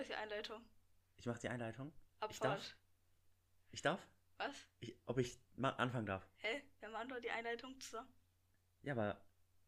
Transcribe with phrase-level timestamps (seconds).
[0.00, 0.62] mal die Einleitung.
[1.16, 1.92] Ich mache die Einleitung.
[2.20, 2.44] Abfahrt.
[2.44, 2.76] darf?
[3.70, 4.00] Ich darf?
[4.38, 4.66] Was?
[4.80, 6.26] Ich, ob ich mal anfangen darf?
[6.38, 6.62] Hä?
[6.80, 8.08] Wir machen doch die Einleitung zusammen.
[8.82, 9.20] Ja, aber.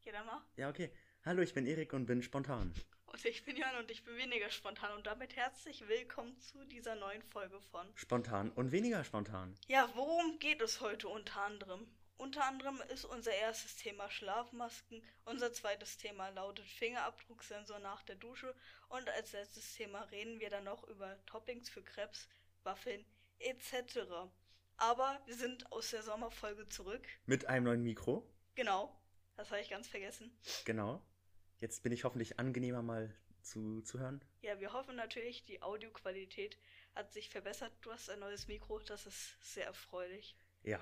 [0.04, 0.42] Ja, dann mach.
[0.56, 0.90] Ja, okay.
[1.24, 2.72] Hallo, ich bin Erik und bin spontan.
[3.04, 4.96] Und ich bin Jan und ich bin weniger spontan.
[4.96, 7.86] Und damit herzlich willkommen zu dieser neuen Folge von.
[7.94, 9.54] Spontan und weniger spontan.
[9.68, 11.86] Ja, worum geht es heute unter anderem?
[12.22, 18.54] Unter anderem ist unser erstes Thema Schlafmasken, unser zweites Thema lautet Fingerabdrucksensor nach der Dusche
[18.90, 22.28] und als letztes Thema reden wir dann noch über Toppings für Krebs,
[22.62, 23.04] Waffeln
[23.40, 24.06] etc.
[24.76, 27.04] Aber wir sind aus der Sommerfolge zurück.
[27.26, 28.24] Mit einem neuen Mikro.
[28.54, 28.96] Genau,
[29.34, 30.30] das habe ich ganz vergessen.
[30.64, 31.04] Genau.
[31.58, 34.24] Jetzt bin ich hoffentlich angenehmer mal zu, zu hören.
[34.42, 36.56] Ja, wir hoffen natürlich, die Audioqualität
[36.94, 37.72] hat sich verbessert.
[37.80, 40.36] Du hast ein neues Mikro, das ist sehr erfreulich.
[40.62, 40.78] Ja,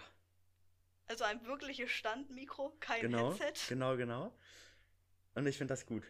[1.11, 3.37] Also ein wirkliches Standmikro, kein genau.
[3.37, 3.69] Headset.
[3.69, 4.33] Genau, genau.
[5.35, 6.05] Und ich finde das gut.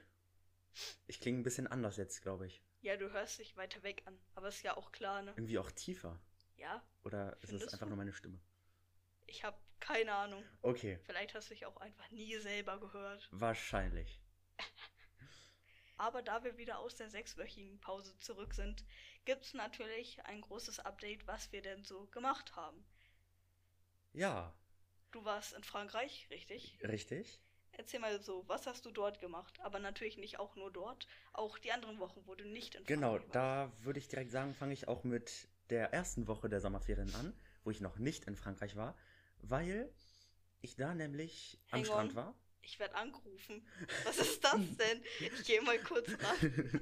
[1.07, 2.63] Ich klinge ein bisschen anders jetzt, glaube ich.
[2.83, 4.21] Ja, du hörst dich weiter weg an.
[4.35, 5.31] Aber ist ja auch klar, ne?
[5.37, 6.21] Irgendwie auch tiefer.
[6.59, 7.87] Ja, Oder ist es einfach du?
[7.87, 8.39] nur meine Stimme?
[9.27, 10.45] ich habe keine Ahnung.
[10.61, 13.27] Okay, Vielleicht hast du dich auch einfach nie selber gehört.
[13.33, 14.21] wahrscheinlich.
[15.97, 18.85] Aber da wir wieder aus der sechswöchigen Pause zurück sind,
[19.25, 22.85] gibt es natürlich ein großes Update, was wir denn so gemacht haben.
[24.13, 24.53] Ja,
[25.13, 26.79] Du warst in Frankreich, richtig?
[26.83, 27.41] richtig.
[27.73, 29.59] Erzähl mal so, was hast du dort gemacht?
[29.61, 33.19] Aber natürlich nicht auch nur dort, auch die anderen Wochen, wo du nicht in Genau,
[33.19, 33.35] Frankreich warst.
[33.35, 37.33] da würde ich direkt sagen, fange ich auch mit der ersten Woche der Sommerferien an,
[37.65, 38.97] wo ich noch nicht in Frankreich war,
[39.39, 39.93] weil
[40.61, 41.87] ich da nämlich am Hang on.
[41.87, 42.35] Strand war.
[42.63, 43.67] Ich werde angerufen.
[44.05, 45.03] Was ist das denn?
[45.19, 46.81] Ich gehe mal kurz ran.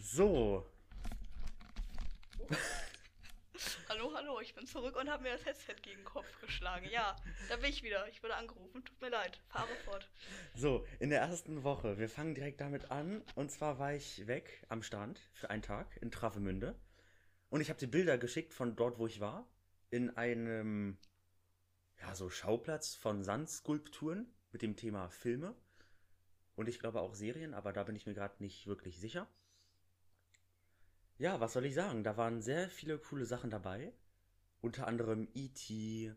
[0.00, 0.64] So,
[3.96, 6.86] Hallo, hallo, ich bin zurück und habe mir das Headset gegen den Kopf geschlagen.
[6.90, 7.16] Ja,
[7.48, 8.06] da bin ich wieder.
[8.08, 8.84] Ich wurde angerufen.
[8.84, 9.40] Tut mir leid.
[9.48, 10.06] Fahre fort.
[10.54, 13.22] so, in der ersten Woche, wir fangen direkt damit an.
[13.36, 16.78] Und zwar war ich weg am Strand für einen Tag in Travemünde.
[17.48, 19.48] Und ich habe dir Bilder geschickt von dort, wo ich war.
[19.88, 20.98] In einem,
[21.98, 25.56] ja, so Schauplatz von Sandskulpturen mit dem Thema Filme.
[26.54, 29.26] Und ich glaube auch Serien, aber da bin ich mir gerade nicht wirklich sicher.
[31.18, 32.04] Ja, was soll ich sagen?
[32.04, 33.94] Da waren sehr viele coole Sachen dabei.
[34.60, 36.14] Unter anderem E.T.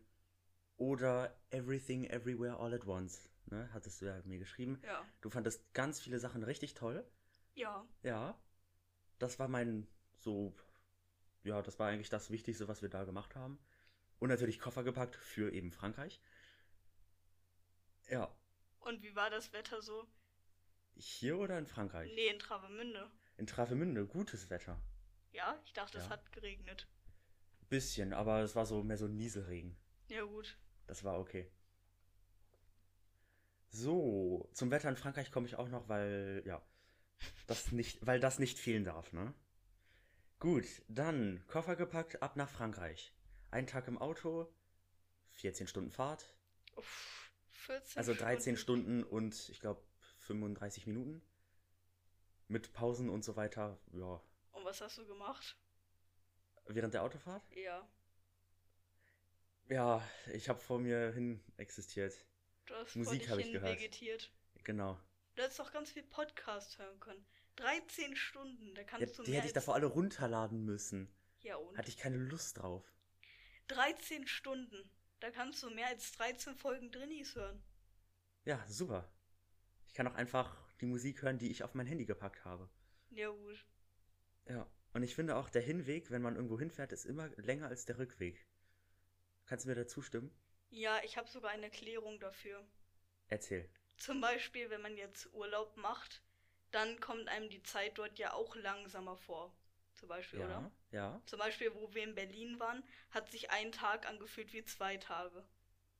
[0.76, 3.30] oder Everything Everywhere All at Once.
[3.46, 4.80] Ne, hattest du ja mir geschrieben.
[4.84, 5.04] Ja.
[5.22, 7.04] Du fandest ganz viele Sachen richtig toll.
[7.54, 7.86] Ja.
[8.02, 8.38] Ja.
[9.18, 10.54] Das war mein so.
[11.44, 13.58] Ja, das war eigentlich das Wichtigste, was wir da gemacht haben.
[14.18, 16.20] Und natürlich Koffer gepackt für eben Frankreich.
[18.08, 18.34] Ja.
[18.80, 20.06] Und wie war das Wetter so?
[20.94, 22.12] Hier oder in Frankreich?
[22.14, 23.10] Nee, in Travemünde.
[23.40, 24.78] In Travemünde, gutes Wetter.
[25.32, 26.10] Ja, ich dachte, es Ja.
[26.10, 26.86] hat geregnet.
[27.70, 29.78] Bisschen, aber es war so mehr so Nieselregen.
[30.08, 30.58] Ja, gut.
[30.86, 31.50] Das war okay.
[33.70, 36.60] So, zum Wetter in Frankreich komme ich auch noch, weil, ja,
[37.46, 39.32] das nicht, weil das nicht fehlen darf, ne?
[40.38, 43.14] Gut, dann Koffer gepackt, ab nach Frankreich.
[43.50, 44.52] Ein Tag im Auto,
[45.30, 46.34] 14 Stunden Fahrt,
[46.76, 49.82] Uff, 14 also 13 Stunden und ich glaube
[50.18, 51.22] 35 Minuten.
[52.50, 55.56] Mit Pausen und so weiter, ja, Und was hast du gemacht?
[56.66, 57.44] während der Autofahrt.
[57.54, 57.88] Ja.
[59.68, 60.02] Ja,
[60.32, 62.12] ich habe vor mir hin existiert.
[62.66, 63.78] Du hast Musik vor dich hab ich gehört.
[63.78, 64.32] vegetiert.
[64.64, 64.98] Genau.
[65.36, 67.24] Du hättest doch ganz viel Podcast hören können.
[67.54, 71.08] 13 Stunden, da Ja, kannst du die hätte ich davor alle runterladen müssen.
[71.42, 71.78] Ja, und?
[71.78, 72.84] Hatte ich keine Lust drauf.
[73.68, 74.90] 13 Stunden,
[75.20, 77.62] da kannst du mehr als 13 Folgen Drinnies hören.
[78.44, 79.08] Ja, super.
[79.86, 82.68] Ich kann auch einfach die Musik hören, die ich auf mein Handy gepackt habe.
[83.10, 83.64] Ja, gut.
[84.48, 84.66] Ja.
[84.92, 87.98] Und ich finde auch, der Hinweg, wenn man irgendwo hinfährt, ist immer länger als der
[87.98, 88.46] Rückweg.
[89.46, 90.30] Kannst du mir dazu stimmen?
[90.70, 92.64] Ja, ich habe sogar eine Erklärung dafür.
[93.28, 93.68] Erzähl.
[93.96, 96.22] Zum Beispiel, wenn man jetzt Urlaub macht,
[96.70, 99.54] dann kommt einem die Zeit dort ja auch langsamer vor.
[99.94, 100.72] Zum Beispiel, Ja, oder?
[100.92, 101.22] ja.
[101.26, 105.44] Zum Beispiel, wo wir in Berlin waren, hat sich ein Tag angefühlt wie zwei Tage.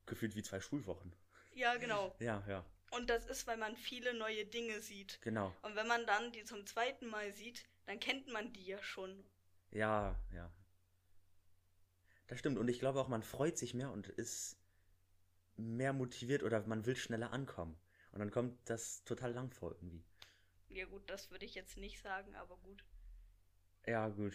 [0.07, 1.15] Gefühlt wie zwei Schulwochen.
[1.53, 2.15] Ja, genau.
[2.21, 2.65] Ja, ja.
[2.91, 5.21] Und das ist, weil man viele neue Dinge sieht.
[5.23, 5.55] Genau.
[5.63, 9.25] Und wenn man dann die zum zweiten Mal sieht, dann kennt man die ja schon.
[9.71, 10.53] Ja, ja.
[12.27, 12.59] Das stimmt.
[12.59, 14.57] Und ich glaube auch, man freut sich mehr und ist
[15.57, 17.79] mehr motiviert oder man will schneller ankommen.
[18.13, 20.03] Und dann kommt das total lang vor irgendwie.
[20.69, 22.85] Ja gut, das würde ich jetzt nicht sagen, aber gut.
[23.87, 24.35] Ja, gut.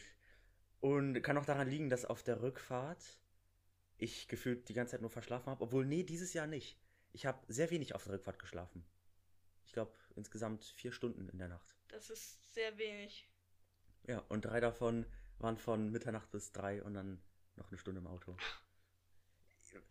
[0.79, 3.19] Und kann auch daran liegen, dass auf der Rückfahrt
[3.97, 5.63] ich gefühlt die ganze Zeit nur verschlafen habe.
[5.63, 6.77] Obwohl, nee, dieses Jahr nicht.
[7.15, 8.85] Ich habe sehr wenig auf der Rückfahrt geschlafen.
[9.63, 11.73] Ich glaube, insgesamt vier Stunden in der Nacht.
[11.87, 13.29] Das ist sehr wenig.
[14.03, 15.05] Ja, und drei davon
[15.37, 17.23] waren von Mitternacht bis drei und dann
[17.55, 18.35] noch eine Stunde im Auto.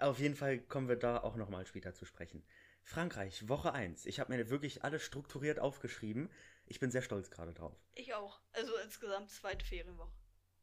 [0.01, 2.45] Auf jeden Fall kommen wir da auch nochmal später zu sprechen.
[2.83, 4.05] Frankreich, Woche 1.
[4.05, 6.31] Ich habe mir wirklich alles strukturiert aufgeschrieben.
[6.67, 7.83] Ich bin sehr stolz gerade drauf.
[7.95, 8.43] Ich auch.
[8.53, 10.13] Also insgesamt zweite Ferienwoche.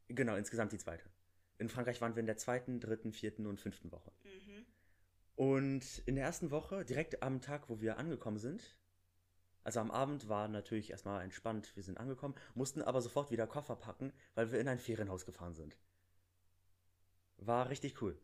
[0.06, 1.10] Genau, insgesamt die zweite.
[1.58, 4.12] In Frankreich waren wir in der zweiten, dritten, vierten und fünften Woche.
[4.22, 4.64] Mhm.
[5.34, 8.76] Und in der ersten Woche, direkt am Tag, wo wir angekommen sind,
[9.64, 13.76] also am Abend war natürlich erstmal entspannt, wir sind angekommen, mussten aber sofort wieder Koffer
[13.76, 15.78] packen, weil wir in ein Ferienhaus gefahren sind.
[17.36, 18.18] War richtig cool.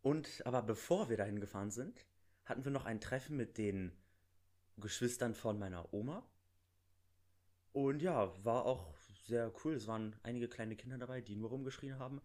[0.00, 2.06] Und aber bevor wir dahin gefahren sind,
[2.44, 3.92] hatten wir noch ein Treffen mit den
[4.76, 6.26] Geschwistern von meiner Oma.
[7.72, 9.74] Und ja, war auch sehr cool.
[9.74, 12.20] Es waren einige kleine Kinder dabei, die nur rumgeschrien haben.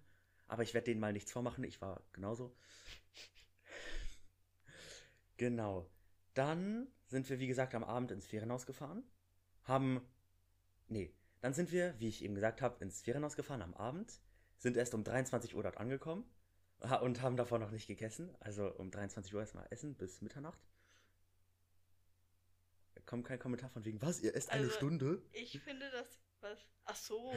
[0.47, 1.63] Aber ich werde denen mal nichts vormachen.
[1.63, 2.55] Ich war genauso.
[5.37, 5.89] genau.
[6.33, 9.03] Dann sind wir, wie gesagt, am Abend ins Ferienhaus gefahren.
[9.63, 10.01] Haben.
[10.87, 11.13] Nee.
[11.41, 14.19] Dann sind wir, wie ich eben gesagt habe, ins Ferienhaus gefahren am Abend.
[14.57, 16.25] Sind erst um 23 Uhr dort angekommen.
[17.01, 18.35] Und haben davor noch nicht gegessen.
[18.39, 20.59] Also um 23 Uhr erstmal essen bis Mitternacht.
[23.05, 25.21] Kommt kein Kommentar von wegen, was, ihr esst eine Also, Stunde?
[25.31, 26.19] Ich finde das.
[26.41, 26.59] Was?
[26.85, 27.33] Ach so.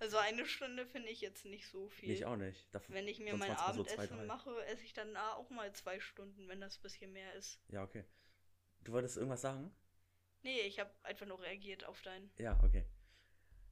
[0.00, 2.10] Also eine Stunde finde ich jetzt nicht so viel.
[2.10, 2.66] Ich auch nicht.
[2.74, 4.26] Dafür, Wenn ich mir mein so Abendessen zwei, drei.
[4.26, 7.60] mache, esse ich dann auch mal zwei Stunden, wenn das ein bisschen mehr ist.
[7.68, 8.04] Ja, okay.
[8.82, 9.74] Du wolltest irgendwas sagen?
[10.42, 12.30] Nee, ich habe einfach nur reagiert auf dein.
[12.36, 12.84] Ja, okay.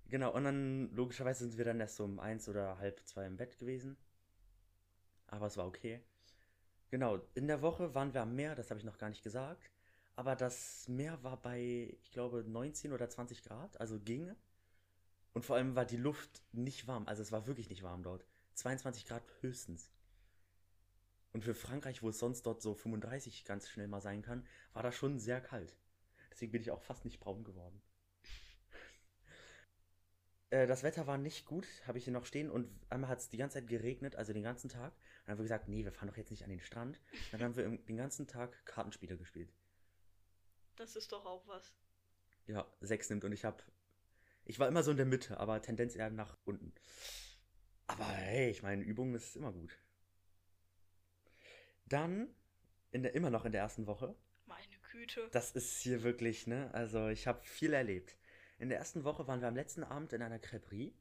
[0.06, 3.36] Genau, und dann logischerweise sind wir dann erst so um eins oder halb zwei im
[3.36, 3.96] Bett gewesen.
[5.26, 6.02] Aber es war okay.
[6.90, 9.70] Genau, in der Woche waren wir am Meer, das habe ich noch gar nicht gesagt.
[10.14, 14.36] Aber das Meer war bei, ich glaube, 19 oder 20 Grad, also ging.
[15.32, 18.26] Und vor allem war die Luft nicht warm, also es war wirklich nicht warm dort.
[18.54, 19.90] 22 Grad höchstens.
[21.32, 24.82] Und für Frankreich, wo es sonst dort so 35 ganz schnell mal sein kann, war
[24.82, 25.74] das schon sehr kalt.
[26.30, 27.80] Deswegen bin ich auch fast nicht braun geworden.
[30.50, 32.50] Äh, das Wetter war nicht gut, habe ich hier noch stehen.
[32.50, 34.92] Und einmal hat es die ganze Zeit geregnet, also den ganzen Tag.
[35.24, 37.00] Dann haben wir gesagt, nee, wir fahren doch jetzt nicht an den Strand.
[37.30, 39.50] Dann haben wir den ganzen Tag Kartenspiele gespielt.
[40.76, 41.72] Das ist doch auch was.
[42.46, 43.62] Ja, sechs nimmt und ich habe.
[44.44, 46.72] Ich war immer so in der Mitte, aber Tendenz eher nach unten.
[47.86, 49.76] Aber hey, ich meine, Übung ist immer gut.
[51.86, 52.34] Dann,
[52.90, 54.14] in der, immer noch in der ersten Woche,
[54.46, 55.28] Meine Güte.
[55.32, 56.70] das ist hier wirklich, ne?
[56.72, 58.16] Also ich habe viel erlebt.
[58.58, 60.94] In der ersten Woche waren wir am letzten Abend in einer Crêperie.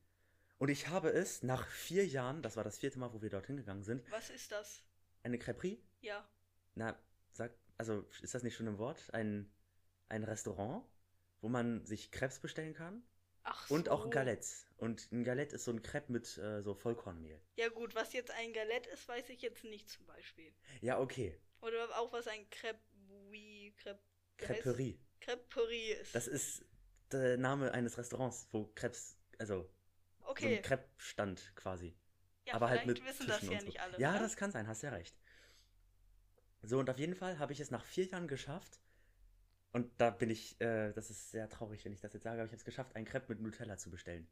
[0.57, 3.57] Und ich habe es nach vier Jahren, das war das vierte Mal, wo wir dorthin
[3.57, 4.83] gegangen sind, Was ist das?
[5.23, 5.79] eine Crêperie?
[6.01, 6.27] Ja.
[6.75, 6.97] Na,
[7.31, 9.11] sag, also ist das nicht schon ein Wort?
[9.13, 9.51] Ein,
[10.09, 10.83] ein Restaurant,
[11.41, 13.03] wo man sich Crepes bestellen kann?
[13.43, 13.91] Ach Und so.
[13.91, 14.65] auch Galettes.
[14.77, 17.39] Und ein Galette ist so ein Crepe mit äh, so Vollkornmehl.
[17.55, 20.53] Ja gut, was jetzt ein Galette ist, weiß ich jetzt nicht zum Beispiel.
[20.81, 21.39] Ja, okay.
[21.61, 22.79] Oder auch was ein Crepe,
[23.29, 24.01] wie Crepe,
[24.37, 24.97] Crêperie.
[25.19, 26.15] Creperie ist.
[26.15, 26.65] Das ist
[27.11, 29.69] der Name eines Restaurants, wo Crepes, also
[30.19, 30.57] so okay.
[30.57, 31.95] ein Crepe-Stand quasi.
[32.45, 33.67] ja, aber halt mit wissen das Tischen ja und so.
[33.67, 33.99] nicht alle.
[33.99, 34.19] Ja, ne?
[34.19, 35.15] das kann sein, hast ja recht.
[36.63, 38.79] So, und auf jeden Fall habe ich es nach vier Jahren geschafft.
[39.71, 42.45] Und da bin ich, äh, das ist sehr traurig, wenn ich das jetzt sage, aber
[42.45, 44.27] ich habe es geschafft, ein Crepe mit Nutella zu bestellen.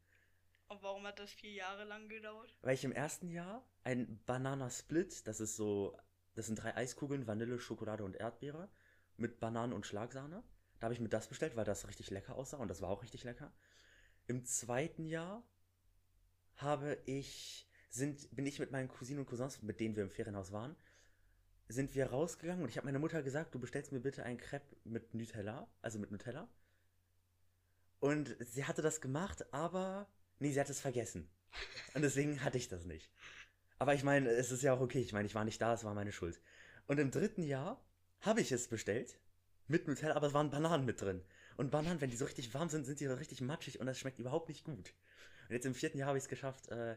[0.68, 2.56] Und warum hat das vier Jahre lang gedauert?
[2.62, 5.98] Weil ich im ersten Jahr ein Banana Split, das ist so,
[6.34, 8.68] das sind drei Eiskugeln, Vanille, Schokolade und Erdbeere,
[9.16, 10.44] mit Bananen und Schlagsahne.
[10.78, 13.02] Da habe ich mir das bestellt, weil das richtig lecker aussah und das war auch
[13.02, 13.52] richtig lecker.
[14.26, 15.42] Im zweiten Jahr
[16.56, 20.52] habe ich, sind, bin ich mit meinen Cousinen und Cousins, mit denen wir im Ferienhaus
[20.52, 20.76] waren,
[21.70, 24.76] sind wir rausgegangen und ich habe meiner Mutter gesagt, du bestellst mir bitte ein Crepe
[24.84, 26.48] mit Nutella, also mit Nutella.
[28.00, 30.08] Und sie hatte das gemacht, aber
[30.38, 31.28] nee, sie hat es vergessen.
[31.94, 33.10] Und deswegen hatte ich das nicht.
[33.78, 35.00] Aber ich meine, es ist ja auch okay.
[35.00, 36.40] Ich meine, ich war nicht da, es war meine Schuld.
[36.86, 37.82] Und im dritten Jahr
[38.20, 39.18] habe ich es bestellt
[39.68, 41.22] mit Nutella, aber es waren Bananen mit drin.
[41.56, 43.98] Und Bananen, wenn die so richtig warm sind, sind die so richtig matschig und das
[43.98, 44.92] schmeckt überhaupt nicht gut.
[45.48, 46.68] Und jetzt im vierten Jahr habe ich es geschafft.
[46.68, 46.96] Äh,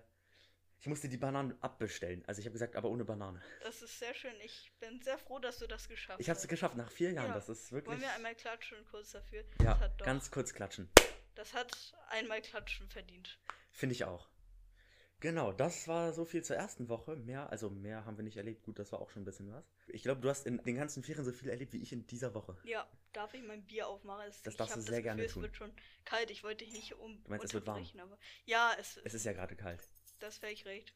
[0.84, 2.26] ich musste die Bananen abbestellen.
[2.28, 3.42] Also ich habe gesagt, aber ohne Banane.
[3.62, 4.34] Das ist sehr schön.
[4.44, 6.50] Ich bin sehr froh, dass du das geschafft Ich habe es hast.
[6.50, 7.30] geschafft nach vier Jahren.
[7.30, 7.34] Ja.
[7.36, 7.90] Das ist wirklich.
[7.94, 9.46] Wollen wir einmal klatschen kurz dafür?
[9.62, 10.90] ja, doch, ganz kurz klatschen.
[11.36, 11.72] das hat
[12.10, 13.40] einmal klatschen verdient.
[13.72, 14.28] Finde ich auch.
[15.22, 17.16] Genau, das war so viel zur ersten Woche.
[17.16, 18.64] Mehr, also mehr haben wir nicht erlebt.
[18.64, 19.64] Gut, das war auch schon ein bisschen was.
[19.88, 22.34] Ich glaube, du hast in den ganzen Ferien so viel erlebt wie ich in dieser
[22.34, 22.58] Woche.
[22.66, 24.26] Ja, darf ich mein Bier aufmachen?
[24.28, 25.44] Es, Das darfst du sehr gerne Gefühl, tun.
[25.46, 25.74] Es wird schon
[26.04, 26.30] kalt.
[26.30, 27.82] Ich wollte dich nicht um Du meinst, es wird warm?
[28.02, 29.80] aber ja, es, Es ist ja gerade kalt.
[30.24, 30.94] Das ich recht.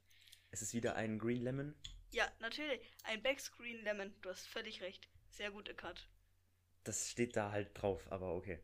[0.51, 1.75] Es ist wieder ein Green Lemon.
[2.11, 2.81] Ja, natürlich.
[3.03, 4.13] Ein Backscreen Lemon.
[4.21, 5.07] Du hast völlig recht.
[5.29, 6.09] Sehr gut erkannt.
[6.83, 8.63] Das steht da halt drauf, aber okay.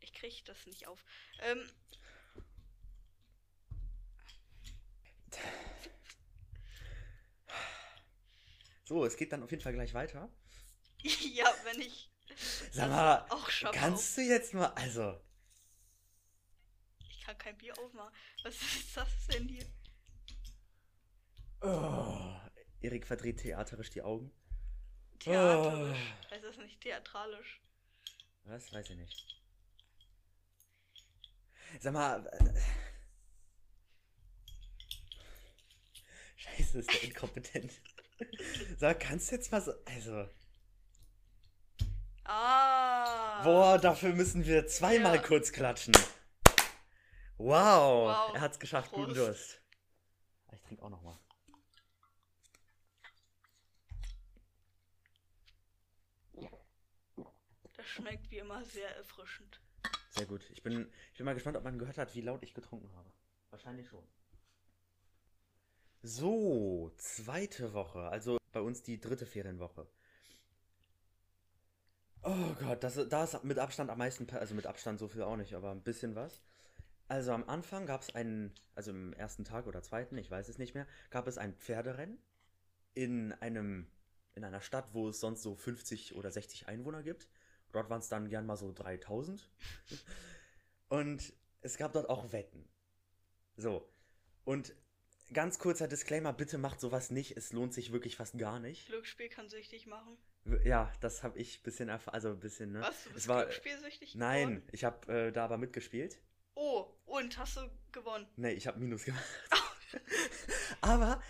[0.00, 1.04] Ich krieg das nicht auf.
[1.40, 1.70] Ähm,
[8.90, 10.28] So, es geht dann auf jeden Fall gleich weiter.
[10.98, 12.10] ja, wenn ich
[12.72, 15.20] Sag mal, auch kannst du jetzt mal, also,
[17.08, 18.12] Ich kann kein Bier aufmachen.
[18.42, 19.64] Was ist das denn hier?
[21.62, 22.36] Oh,
[22.80, 24.30] Erik verdreht theaterisch die Augen.
[25.18, 25.98] Theaterisch.
[26.30, 27.60] Heißt das nicht theatralisch?
[28.44, 28.72] Was?
[28.72, 29.26] Weiß ich nicht.
[31.78, 32.26] Sag mal.
[32.26, 32.60] äh,
[36.36, 37.72] Scheiße, ist der inkompetent.
[38.78, 39.72] Sag, kannst du jetzt mal so.
[39.84, 40.28] Also.
[42.24, 43.42] Ah.
[43.42, 45.22] Boah, dafür müssen wir zweimal Ja.
[45.22, 45.94] kurz klatschen.
[47.36, 48.34] Wow, Wow.
[48.34, 49.18] er hat's geschafft, guten Prost.
[49.18, 49.60] Durst.
[50.48, 51.18] Ah, Ich trinke auch noch mal.
[57.76, 59.60] Das schmeckt wie immer sehr erfrischend.
[60.10, 60.48] Sehr gut.
[60.50, 63.10] Ich bin, ich bin mal gespannt, ob man gehört hat, wie laut ich getrunken habe.
[63.50, 64.04] Wahrscheinlich schon.
[66.02, 68.08] So, zweite Woche.
[68.08, 69.86] Also bei uns die dritte Ferienwoche.
[72.22, 75.36] Oh Gott, das, da ist mit Abstand am meisten, also mit Abstand so viel auch
[75.36, 76.42] nicht, aber ein bisschen was.
[77.08, 80.58] Also am Anfang gab es einen, also im ersten Tag oder zweiten, ich weiß es
[80.58, 82.18] nicht mehr, gab es ein Pferderennen
[82.94, 83.90] in einem,
[84.34, 87.26] in einer Stadt, wo es sonst so 50 oder 60 Einwohner gibt.
[87.72, 89.48] Dort waren es dann gern mal so 3000.
[90.88, 92.68] Und es gab dort auch Wetten.
[93.56, 93.88] So.
[94.44, 94.74] Und
[95.32, 97.36] ganz kurzer Disclaimer, bitte macht sowas nicht.
[97.36, 98.86] Es lohnt sich wirklich fast gar nicht.
[98.86, 100.16] Glücksspiel kann süchtig machen.
[100.64, 102.14] Ja, das habe ich ein bisschen erfahren.
[102.14, 102.80] Also ein bisschen, ne?
[102.80, 103.04] Was?
[103.04, 104.68] Du Es bist war, Glücksspielsüchtig nein, geworden?
[104.72, 106.18] ich habe äh, da aber mitgespielt.
[106.54, 108.26] Oh, und hast du gewonnen?
[108.36, 109.24] Nee, ich habe Minus gemacht.
[110.80, 111.22] aber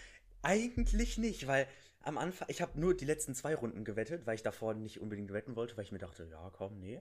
[0.43, 1.69] eigentlich nicht, weil
[2.03, 5.33] am Anfang, ich habe nur die letzten zwei Runden gewettet, weil ich davor nicht unbedingt
[5.33, 7.01] wetten wollte, weil ich mir dachte, ja, komm, nee.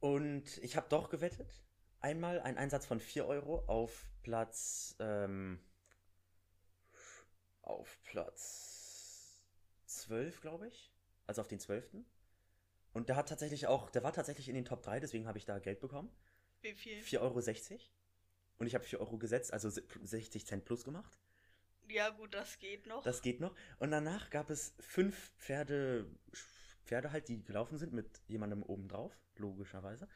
[0.00, 1.62] Und ich habe doch gewettet.
[2.00, 5.58] Einmal ein Einsatz von 4 Euro auf Platz, ähm,
[7.62, 9.42] auf Platz
[9.86, 10.92] 12, glaube ich.
[11.26, 11.84] Also auf den 12.
[12.92, 15.46] Und der hat tatsächlich auch, der war tatsächlich in den Top 3, deswegen habe ich
[15.46, 16.10] da Geld bekommen.
[16.60, 17.00] Wie viel?
[17.02, 17.20] 4,60
[17.72, 17.80] Euro.
[18.58, 21.18] Und ich habe 4 Euro gesetzt, also se- 60 Cent plus gemacht.
[21.88, 23.02] Ja, gut, das geht noch.
[23.02, 23.54] Das geht noch.
[23.78, 26.06] Und danach gab es fünf Pferde,
[26.84, 30.08] Pferde halt, die gelaufen sind mit jemandem oben drauf, logischerweise.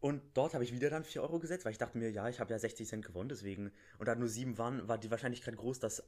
[0.00, 2.38] Und dort habe ich wieder dann 4 Euro gesetzt, weil ich dachte mir, ja, ich
[2.38, 3.72] habe ja 60 Cent gewonnen, deswegen.
[3.98, 6.04] Und da nur sieben waren, war die Wahrscheinlichkeit groß, dass.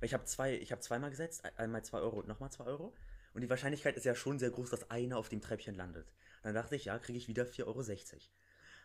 [0.00, 2.94] Weil ich habe zwei, ich habe zweimal gesetzt, einmal 2 Euro und nochmal 2 Euro.
[3.34, 6.12] Und die Wahrscheinlichkeit ist ja schon sehr groß, dass einer auf dem Treppchen landet.
[6.42, 7.84] Dann dachte ich, ja, kriege ich wieder 4,60 Euro.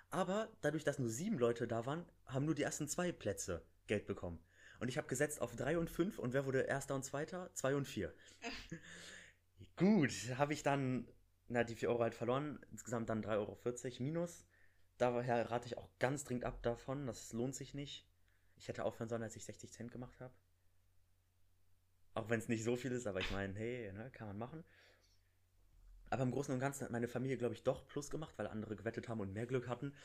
[0.10, 4.06] Aber dadurch, dass nur sieben Leute da waren, haben nur die ersten zwei Plätze Geld
[4.06, 4.40] bekommen.
[4.80, 7.50] Und ich habe gesetzt auf 3 und 5 und wer wurde erster und zweiter?
[7.54, 8.14] 2 und 4.
[9.76, 11.08] Gut, habe ich dann,
[11.48, 14.46] na, die 4 Euro halt verloren, insgesamt dann 3,40 Euro minus.
[14.98, 18.08] Daher rate ich auch ganz dringend ab davon, das lohnt sich nicht.
[18.56, 20.34] Ich hätte aufhören sollen, als ich 60 Cent gemacht habe.
[22.14, 24.64] Auch wenn es nicht so viel ist, aber ich meine, hey, ne, kann man machen.
[26.10, 28.76] Aber im Großen und Ganzen hat meine Familie, glaube ich, doch Plus gemacht, weil andere
[28.76, 29.96] gewettet haben und mehr Glück hatten.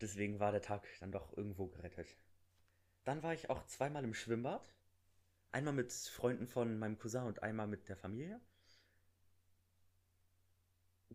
[0.00, 2.16] Deswegen war der Tag dann doch irgendwo gerettet.
[3.04, 4.62] Dann war ich auch zweimal im Schwimmbad.
[5.52, 8.40] Einmal mit Freunden von meinem Cousin und einmal mit der Familie.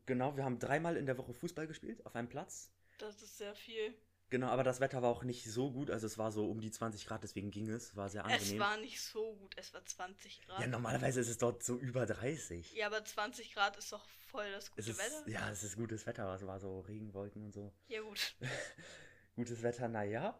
[0.05, 2.71] Genau, wir haben dreimal in der Woche Fußball gespielt auf einem Platz.
[2.99, 3.93] Das ist sehr viel.
[4.29, 5.89] Genau, aber das Wetter war auch nicht so gut.
[5.89, 7.95] Also es war so um die 20 Grad, deswegen ging es.
[7.95, 8.59] War sehr Es angenehm.
[8.59, 10.61] war nicht so gut, es war 20 Grad.
[10.61, 12.73] ja, normalerweise ist es dort so über 30.
[12.73, 15.29] Ja, aber 20 Grad ist doch voll das es gute ist, Wetter.
[15.29, 16.33] Ja, es ist gutes Wetter.
[16.35, 17.73] Es war so Regenwolken und so.
[17.87, 18.35] Ja, gut.
[19.35, 20.37] Gutes Wetter, naja.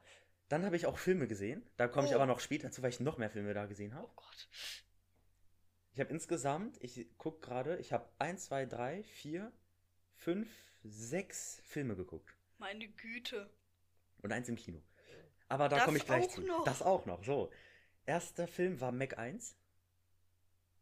[0.50, 1.64] Dann habe ich auch Filme gesehen.
[1.78, 2.16] Da komme ich Oh.
[2.16, 4.08] aber noch später zu, weil ich noch mehr Filme da gesehen habe.
[4.08, 4.50] Oh Gott.
[5.94, 9.52] Ich habe insgesamt, ich gucke gerade, ich habe 1, 2, 3, 4,
[10.16, 10.50] 5,
[10.84, 12.36] 6 Filme geguckt.
[12.58, 13.50] Meine Güte.
[14.22, 14.82] Und eins im Kino.
[15.48, 16.42] Aber da komme ich gleich auch zu.
[16.42, 16.64] noch?
[16.66, 17.24] Das auch noch.
[17.24, 17.52] So.
[18.06, 19.56] Erster Film war Mac 1.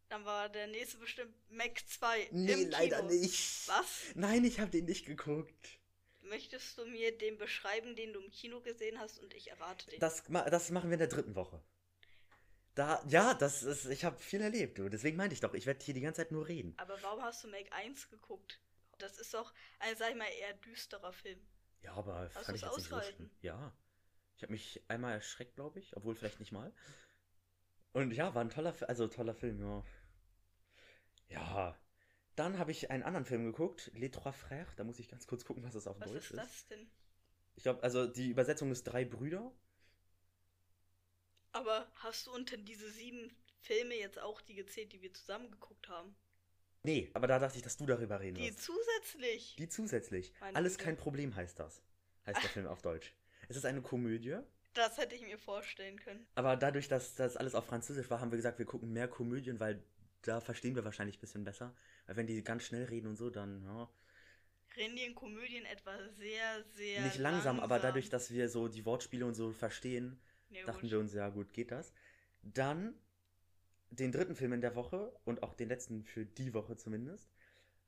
[0.08, 2.28] Dann war der nächste bestimmt Mac 2.
[2.32, 3.10] Nee, leider Kino.
[3.10, 3.68] nicht.
[3.68, 3.86] Was?
[4.14, 5.77] Nein, ich habe den nicht geguckt.
[6.28, 10.00] Möchtest du mir den beschreiben, den du im Kino gesehen hast und ich errate den?
[10.00, 11.62] Das, das machen wir in der dritten Woche.
[12.74, 14.88] Da, ja, das ist, ich habe viel erlebt, du.
[14.88, 16.74] Deswegen meinte ich doch, ich werde hier die ganze Zeit nur reden.
[16.76, 18.60] Aber warum hast du Mac 1 geguckt?
[18.98, 21.40] Das ist doch ein, sag ich mal, eher düsterer Film.
[21.82, 23.00] Ja, aber Hast fand ich jetzt nicht so.
[23.40, 23.72] Ja.
[24.36, 26.72] Ich habe mich einmal erschreckt, glaube ich, obwohl vielleicht nicht mal.
[27.92, 29.84] Und ja, war ein toller, also toller Film, ja.
[31.28, 31.78] Ja.
[32.38, 34.74] Dann habe ich einen anderen Film geguckt, Les Trois Frères.
[34.76, 36.88] Da muss ich ganz kurz gucken, was das auf Was Deutsch ist das denn?
[37.56, 39.50] Ich glaube, also die Übersetzung ist drei Brüder.
[41.52, 43.30] Aber hast du unter diese sieben
[43.62, 46.14] Filme jetzt auch die gezählt, die wir zusammen geguckt haben?
[46.84, 48.62] Nee, aber da dachte ich, dass du darüber reden Die wirst.
[48.62, 49.56] zusätzlich?
[49.58, 50.32] Die zusätzlich.
[50.40, 50.84] Meine Alles Güte.
[50.84, 51.82] kein Problem heißt das.
[52.26, 53.12] Heißt der Film auf Deutsch.
[53.48, 54.36] Es ist eine Komödie,
[54.74, 56.26] Das hätte ich mir vorstellen können.
[56.34, 59.58] aber dadurch, dass das alles auf Französisch war, haben wir gesagt, wir gucken mehr Komödien,
[59.58, 59.82] weil
[60.22, 61.74] da verstehen wir wahrscheinlich ein bisschen besser.
[62.06, 63.88] Weil wenn die ganz schnell reden und so, dann, ja.
[64.76, 67.02] Reden die in Komödien etwa sehr, sehr.
[67.02, 70.20] Nicht langsam, aber dadurch, dass wir so die Wortspiele und so verstehen,
[70.50, 70.90] Ja, dachten gut.
[70.90, 71.92] wir uns, ja gut, geht das.
[72.42, 72.94] Dann
[73.90, 77.30] den dritten Film in der Woche und auch den letzten für die Woche zumindest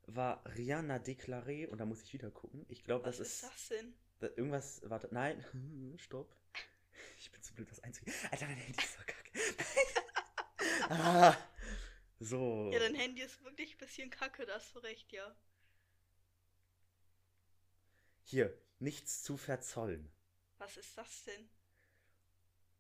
[0.07, 2.65] war Rihanna Déclaré und da muss ich wieder gucken.
[2.69, 3.95] Ich glaube, das Was ist, ist das denn?
[4.19, 4.81] da- irgendwas.
[4.85, 5.45] Warte, nein,
[5.99, 6.35] stopp.
[7.19, 8.11] Ich bin zu blöd, das einzige.
[8.31, 9.31] Alter, dein Handy ist so kacke.
[10.89, 11.37] ah,
[12.21, 12.71] so.
[12.73, 15.35] Ja, dein Handy ist wirklich ein bisschen kacke, da hast du recht, ja.
[18.23, 20.11] Hier, nichts zu verzollen.
[20.59, 21.49] Was ist das denn?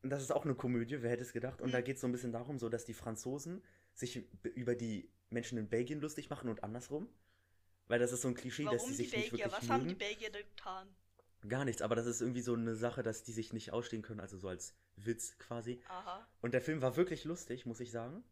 [0.02, 1.60] Das ist auch eine Komödie, wer hätte es gedacht?
[1.60, 1.72] Und Hm.
[1.72, 3.62] da geht es so ein bisschen darum, so dass die Franzosen
[3.94, 7.08] sich über die Menschen in Belgien lustig machen und andersrum.
[7.88, 9.46] Weil das ist so ein Klischee, dass Warum die die sich nicht Belgier?
[9.46, 9.98] wirklich Was haben die mögen.
[9.98, 10.88] Belgier denn getan?
[11.48, 14.20] Gar nichts, aber das ist irgendwie so eine Sache, dass die sich nicht ausstehen können,
[14.20, 15.82] also so als Witz quasi.
[15.88, 16.26] Aha.
[16.40, 18.22] Und der Film war wirklich lustig, muss ich sagen.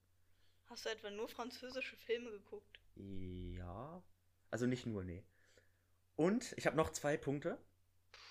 [0.69, 2.79] Hast du etwa nur französische Filme geguckt?
[2.95, 4.03] Ja.
[4.51, 5.25] Also nicht nur, nee.
[6.17, 7.59] Und ich habe noch zwei Punkte.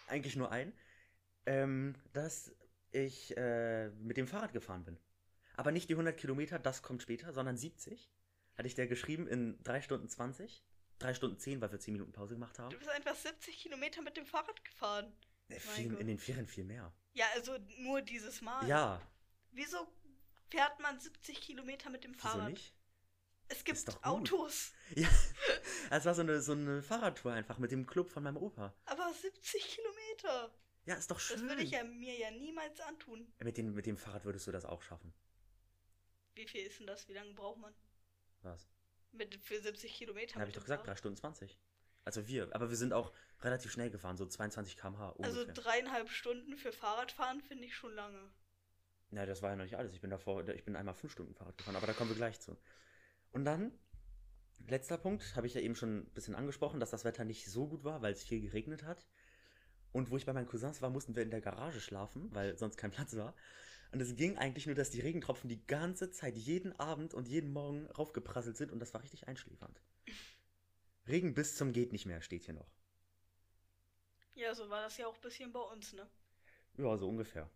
[0.07, 0.73] Eigentlich nur ein.
[1.45, 2.51] Ähm, dass
[2.91, 4.97] ich äh, mit dem Fahrrad gefahren bin.
[5.55, 8.11] Aber nicht die 100 Kilometer, das kommt später, sondern 70.
[8.55, 10.63] Hatte ich der geschrieben in 3 Stunden 20.
[10.99, 12.71] 3 Stunden 10, weil wir 10 Minuten Pause gemacht haben.
[12.71, 15.11] Du bist einfach 70 Kilometer mit dem Fahrrad gefahren.
[15.49, 16.93] Äh, viel, in den Ferien viel mehr.
[17.13, 18.67] Ja, also nur dieses Mal.
[18.67, 19.01] Ja,
[19.57, 19.87] Wieso
[20.49, 22.49] fährt man 70 Kilometer mit dem wieso Fahrrad?
[22.49, 22.73] nicht?
[23.49, 24.05] Es gibt.
[24.05, 24.73] Autos.
[24.95, 28.73] Ja, es war so eine, so eine Fahrradtour einfach mit dem Club von meinem Opa.
[28.85, 30.53] Aber 70 Kilometer.
[30.85, 31.39] Ja, ist doch schön.
[31.39, 33.33] Das würde ich ja, mir ja niemals antun.
[33.39, 35.13] mit, dem, mit dem Fahrrad würdest du das auch schaffen.
[36.35, 37.07] Wie viel ist denn das?
[37.07, 37.73] Wie lange braucht man?
[38.41, 38.69] Was?
[39.11, 40.39] Mit, für 70 Kilometer?
[40.39, 40.99] Habe ich doch gesagt, 3 Fahrrad?
[40.99, 41.57] Stunden 20.
[42.05, 42.53] Also wir.
[42.55, 45.39] Aber wir sind auch relativ schnell gefahren, so 22 km/h ungefähr.
[45.39, 48.31] Also dreieinhalb Stunden für Fahrradfahren finde ich schon lange.
[49.09, 49.93] Na, das war ja noch nicht alles.
[49.93, 52.39] Ich bin davor, ich bin einmal 5 Stunden Fahrrad gefahren, aber da kommen wir gleich
[52.39, 52.57] zu.
[53.31, 53.71] Und dann,
[54.67, 57.67] letzter Punkt, habe ich ja eben schon ein bisschen angesprochen, dass das Wetter nicht so
[57.67, 59.05] gut war, weil es viel geregnet hat.
[59.93, 62.77] Und wo ich bei meinen Cousins war, mussten wir in der Garage schlafen, weil sonst
[62.77, 63.33] kein Platz war.
[63.91, 67.51] Und es ging eigentlich nur, dass die Regentropfen die ganze Zeit, jeden Abend und jeden
[67.51, 69.81] Morgen raufgeprasselt sind und das war richtig einschläfernd.
[71.07, 72.69] Regen bis zum geht nicht mehr steht hier noch.
[74.35, 76.05] Ja, so war das ja auch ein bisschen bei uns, ne?
[76.77, 77.49] Ja, so ungefähr.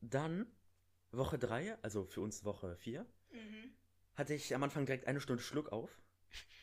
[0.00, 0.46] Dann
[1.10, 3.72] Woche 3, also für uns Woche 4, Mhm.
[4.14, 5.90] hatte ich am Anfang direkt eine Stunde Schluck auf.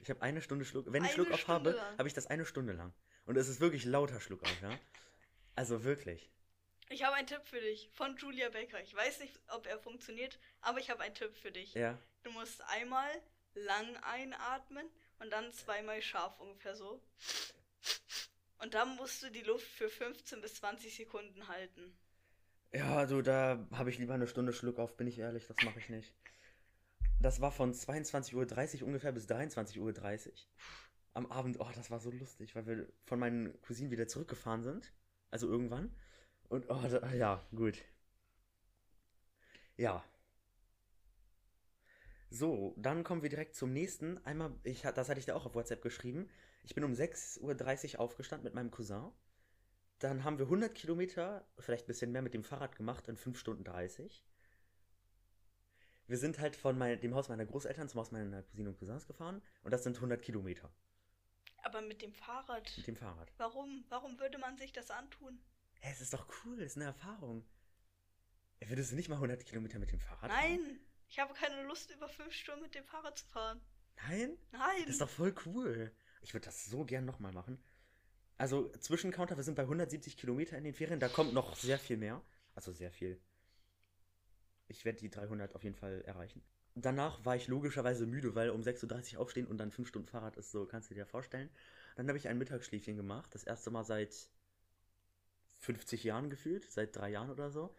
[0.01, 0.85] Ich habe eine Stunde Schluck.
[0.87, 1.97] Wenn ich Eine Schluck auf Stunde habe, lang?
[1.97, 2.93] habe ich das eine Stunde lang.
[3.25, 4.77] Und es ist wirklich lauter Schluck auf, ja.
[5.55, 6.29] Also wirklich.
[6.89, 8.79] Ich habe einen Tipp für dich von Julia Becker.
[8.81, 11.73] Ich weiß nicht, ob er funktioniert, aber ich habe einen Tipp für dich.
[11.73, 11.97] Ja.
[12.21, 13.09] Du musst einmal
[13.55, 14.87] lang einatmen
[15.19, 17.01] und dann zweimal scharf ungefähr so.
[18.59, 21.97] Und dann musst du die Luft für 15 bis 20 Sekunden halten.
[22.73, 25.79] Ja, du, da habe ich lieber eine Stunde Schluck auf, bin ich ehrlich, das mache
[25.79, 26.13] ich nicht.
[27.21, 30.33] Das war von 22.30 Uhr ungefähr bis 23.30 Uhr.
[31.13, 34.91] Am Abend, oh, das war so lustig, weil wir von meinen Cousinen wieder zurückgefahren sind.
[35.31, 35.95] Also irgendwann.
[36.49, 37.77] Und, oh, da, ja, gut.
[39.77, 40.03] Ja.
[42.29, 44.17] So, dann kommen wir direkt zum nächsten.
[44.25, 46.29] Einmal, ich, das hatte ich dir auch auf WhatsApp geschrieben.
[46.63, 49.11] Ich bin um 6.30 Uhr aufgestanden mit meinem Cousin.
[49.99, 53.39] Dann haben wir 100 Kilometer, vielleicht ein bisschen mehr mit dem Fahrrad gemacht in 5
[53.39, 54.23] Stunden 30.
[56.07, 59.07] Wir sind halt von mein, dem Haus meiner Großeltern zum Haus meiner Cousinen und Cousins
[59.07, 60.71] gefahren und das sind 100 Kilometer
[61.63, 62.71] Aber mit dem Fahrrad.
[62.77, 63.31] mit dem Fahrrad.
[63.37, 63.85] Warum?
[63.89, 65.39] Warum würde man sich das antun?
[65.79, 67.43] Hä, es ist doch cool, es ist eine Erfahrung.
[68.59, 70.59] Würdest du nicht mal 100 Kilometer mit dem Fahrrad fahren?
[70.59, 70.79] Nein!
[71.07, 73.61] Ich habe keine Lust, über fünf Stunden mit dem Fahrrad zu fahren.
[74.07, 74.37] Nein?
[74.51, 74.81] Nein!
[74.81, 75.91] Das ist doch voll cool.
[76.21, 77.63] Ich würde das so gern nochmal machen.
[78.37, 81.97] Also, Zwischencounter, wir sind bei 170 Kilometer in den Ferien, da kommt noch sehr viel
[81.97, 82.21] mehr.
[82.53, 83.19] Also sehr viel.
[84.67, 86.41] Ich werde die 300 auf jeden Fall erreichen.
[86.73, 90.35] Danach war ich logischerweise müde, weil um 6.30 Uhr aufstehen und dann 5 Stunden Fahrrad
[90.37, 91.49] ist, so kannst du dir vorstellen.
[91.95, 94.13] Dann habe ich ein Mittagsschläfchen gemacht, das erste Mal seit
[95.59, 97.73] 50 Jahren gefühlt, seit drei Jahren oder so.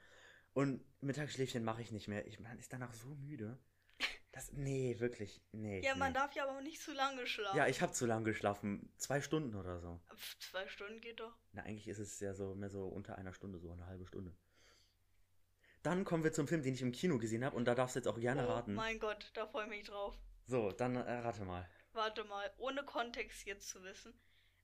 [0.55, 2.27] Und Mittagsschläfchen mache ich nicht mehr.
[2.27, 3.59] Ich, man ist danach so müde.
[4.37, 5.81] Das, nee, wirklich, nee.
[5.83, 6.19] ja, man nee.
[6.19, 7.57] darf ja aber auch nicht zu lange schlafen.
[7.57, 8.93] Ja, ich habe zu lange geschlafen.
[8.99, 9.99] Zwei Stunden oder so.
[10.15, 11.35] Pff, Zwei Stunden geht doch.
[11.53, 14.37] Na, eigentlich ist es ja so mehr so unter einer Stunde, so eine halbe Stunde.
[15.83, 18.01] Dann kommen wir zum Film, den ich im Kino gesehen habe und da darfst du
[18.01, 18.75] jetzt auch gerne oh raten.
[18.75, 20.19] mein Gott, da freue ich mich drauf.
[20.45, 21.67] So, dann äh, rate mal.
[21.95, 24.13] Warte mal, ohne Kontext jetzt zu wissen.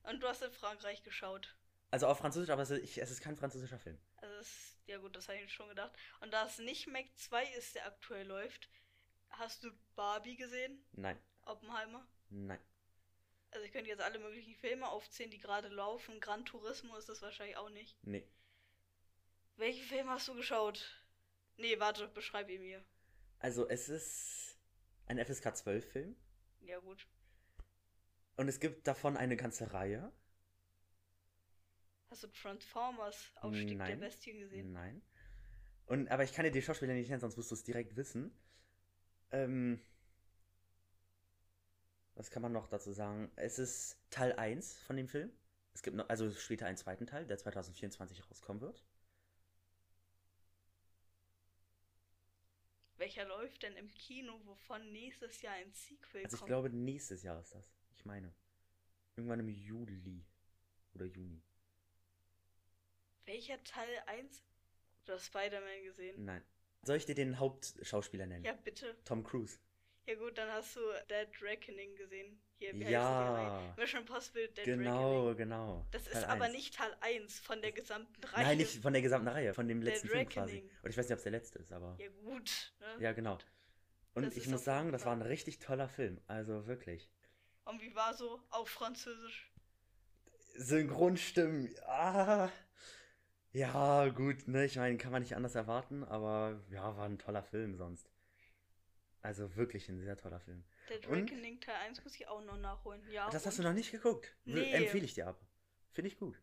[0.02, 1.56] Und du hast in Frankreich geschaut.
[1.90, 3.98] Also auf Französisch, aber es ist, es ist kein französischer Film.
[4.16, 5.92] Also es, ja gut, das habe ich schon gedacht.
[6.20, 8.68] Und da es nicht Mac 2 ist, der aktuell läuft,
[9.33, 10.85] hast du Barbie gesehen?
[10.92, 12.07] Nein, Oppenheimer?
[12.31, 12.61] nein.
[13.51, 16.21] Also ich könnte jetzt alle möglichen Filme aufzählen, die gerade laufen.
[16.21, 17.99] Gran Turismo ist das wahrscheinlich auch nicht.
[18.03, 18.27] Nee.
[19.57, 21.05] Welchen Film hast du geschaut?
[21.59, 22.83] Nee, warte, beschreib ihn mir.
[23.40, 24.57] Also es ist
[25.07, 26.16] ein FSK 12-Film
[26.61, 27.07] Ja gut.
[28.37, 30.11] und es gibt davon eine ganze Reihe.
[32.09, 34.01] Hast du Transformers Aufstieg der Nein.
[34.01, 34.73] Bestien gesehen?
[34.73, 35.03] Nein.
[35.87, 38.35] Und, aber ich kann dir die Schauspieler nicht nennen, sonst wirst du es direkt wissen.
[39.33, 39.81] Ähm,
[42.14, 43.31] was kann man noch dazu sagen?
[43.37, 45.31] Es ist Teil 1 von dem Film.
[45.75, 48.83] Es gibt noch, also später einen zweiten Teil, der 2024 rauskommen wird.
[52.97, 56.49] Welcher läuft denn im Kino, wovon nächstes Jahr ein Sequel Also ich kommt?
[56.49, 57.71] glaube, nächstes Jahr ist das.
[57.95, 58.33] Ich meine.
[59.16, 60.25] Irgendwann im Juli.
[60.95, 61.42] Oder Juni.
[63.27, 64.42] Welcher Teil 1?
[65.07, 66.25] Du hast Spider-Man gesehen.
[66.25, 66.42] Nein.
[66.85, 68.45] Soll ich dir den Hauptschauspieler nennen?
[68.45, 68.97] Ja, bitte.
[69.05, 69.59] Tom Cruise.
[70.07, 72.40] Ja gut, dann hast du Dead Reckoning gesehen.
[72.59, 73.73] Hier, wie Ja.
[73.77, 75.37] Mission Possible Dead Genau, Reckoning.
[75.37, 75.87] genau.
[75.92, 76.55] Das ist Teil aber eins.
[76.55, 78.45] nicht Teil 1 von der gesamten Reihe.
[78.45, 80.55] Nein, nicht von der gesamten Reihe, von dem Dead letzten Film quasi.
[80.57, 80.71] Reckoning.
[80.81, 81.97] Oder ich weiß nicht, ob es der letzte ist, aber.
[82.01, 82.73] Ja gut.
[82.81, 82.87] Ne?
[82.99, 83.38] Ja, genau.
[84.14, 86.21] Und Das ich muss sagen, das war ein richtig toller Film.
[86.27, 87.09] Also wirklich.
[87.64, 89.53] Und wie war so auf Französisch?
[90.55, 91.73] Synchronstimmen.
[91.87, 92.51] Ah.
[93.52, 94.64] Ja, gut, ne?
[94.64, 98.10] Ich meine, kann man nicht anders erwarten, aber ja, war ein toller Film sonst.
[99.20, 100.64] Also wirklich ein sehr toller Film.
[100.88, 101.30] Dead Und?
[101.30, 103.02] Reckoning Teil 1 muss ich auch noch nachholen.
[103.10, 104.34] Ja, Das hast du noch nicht geguckt.
[104.44, 104.72] Nee.
[104.72, 105.46] Empfehle ich dir aber.
[105.92, 106.40] Finde ich gut.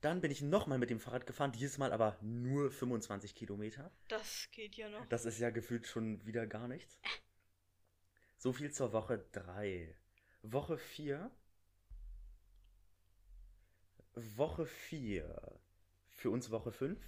[0.00, 3.92] Dann bin ich nochmal mit dem Fahrrad gefahren, dieses Mal aber nur 25 Kilometer.
[4.08, 5.06] Das geht ja noch.
[5.06, 6.98] Das ist ja gefühlt schon wieder gar nichts.
[8.36, 9.94] So viel zur Woche 3.
[10.42, 11.30] Woche 4.
[14.14, 15.60] Woche 4.
[16.22, 17.00] Für uns Woche 5.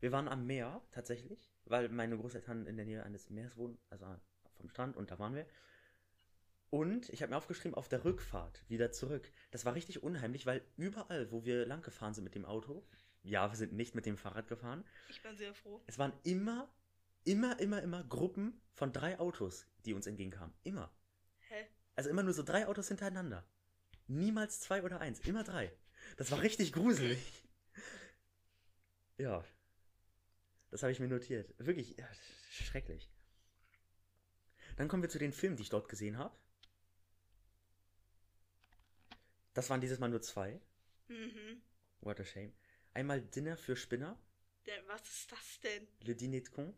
[0.00, 4.04] Wir waren am Meer tatsächlich, weil meine Großeltern in der Nähe eines Meeres wohnen, also
[4.58, 5.46] vom Strand, und da waren wir.
[6.68, 9.32] Und ich habe mir aufgeschrieben, auf der Rückfahrt wieder zurück.
[9.52, 12.86] Das war richtig unheimlich, weil überall, wo wir lang gefahren sind mit dem Auto,
[13.22, 15.80] ja, wir sind nicht mit dem Fahrrad gefahren, Ich bin sehr froh.
[15.86, 16.70] es waren immer,
[17.24, 20.54] immer, immer, immer Gruppen von drei Autos, die uns entgegenkamen.
[20.62, 20.92] Immer.
[21.48, 21.68] Hä?
[21.96, 23.48] Also immer nur so drei Autos hintereinander.
[24.08, 25.72] Niemals zwei oder eins, immer drei.
[26.18, 27.47] Das war richtig gruselig.
[29.18, 29.44] Ja.
[30.70, 31.54] Das habe ich mir notiert.
[31.58, 32.08] Wirklich ja,
[32.50, 33.10] schrecklich.
[34.76, 36.38] Dann kommen wir zu den Filmen, die ich dort gesehen habe.
[39.54, 40.60] Das waren dieses Mal nur zwei.
[41.08, 41.60] Mhm.
[42.00, 42.52] What a shame.
[42.94, 44.16] Einmal Dinner für Spinner.
[44.66, 45.88] Der, was ist das denn?
[46.02, 46.74] Le Dîner de Con.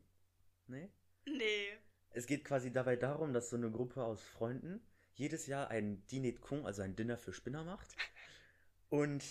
[0.67, 0.89] Nee?
[1.27, 1.77] Nee.
[2.11, 4.81] Es geht quasi dabei darum, dass so eine Gruppe aus Freunden
[5.15, 7.95] jedes Jahr ein Dîner de Con, also ein Dinner für Spinner macht.
[8.89, 9.25] Und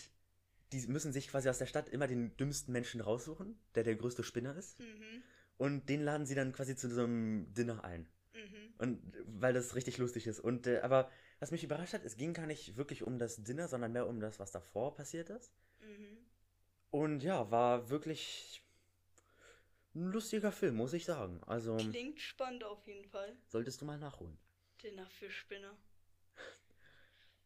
[0.71, 4.23] die müssen sich quasi aus der Stadt immer den dümmsten Menschen raussuchen, der der größte
[4.23, 4.79] Spinner ist.
[4.79, 5.23] Mhm.
[5.57, 8.07] Und den laden sie dann quasi zu so einem Dinner ein.
[8.33, 8.73] Mhm.
[8.77, 10.39] Und weil das richtig lustig ist.
[10.39, 13.67] Und äh, aber was mich überrascht hat, es ging gar nicht wirklich um das Dinner,
[13.67, 15.51] sondern mehr um das, was davor passiert ist.
[15.81, 16.17] Mhm.
[16.91, 18.63] Und ja, war wirklich
[19.95, 21.41] ein lustiger Film, muss ich sagen.
[21.45, 23.35] Also Klingt spannend auf jeden Fall.
[23.47, 24.37] solltest du mal nachholen.
[24.83, 25.75] Dinner für Spinner.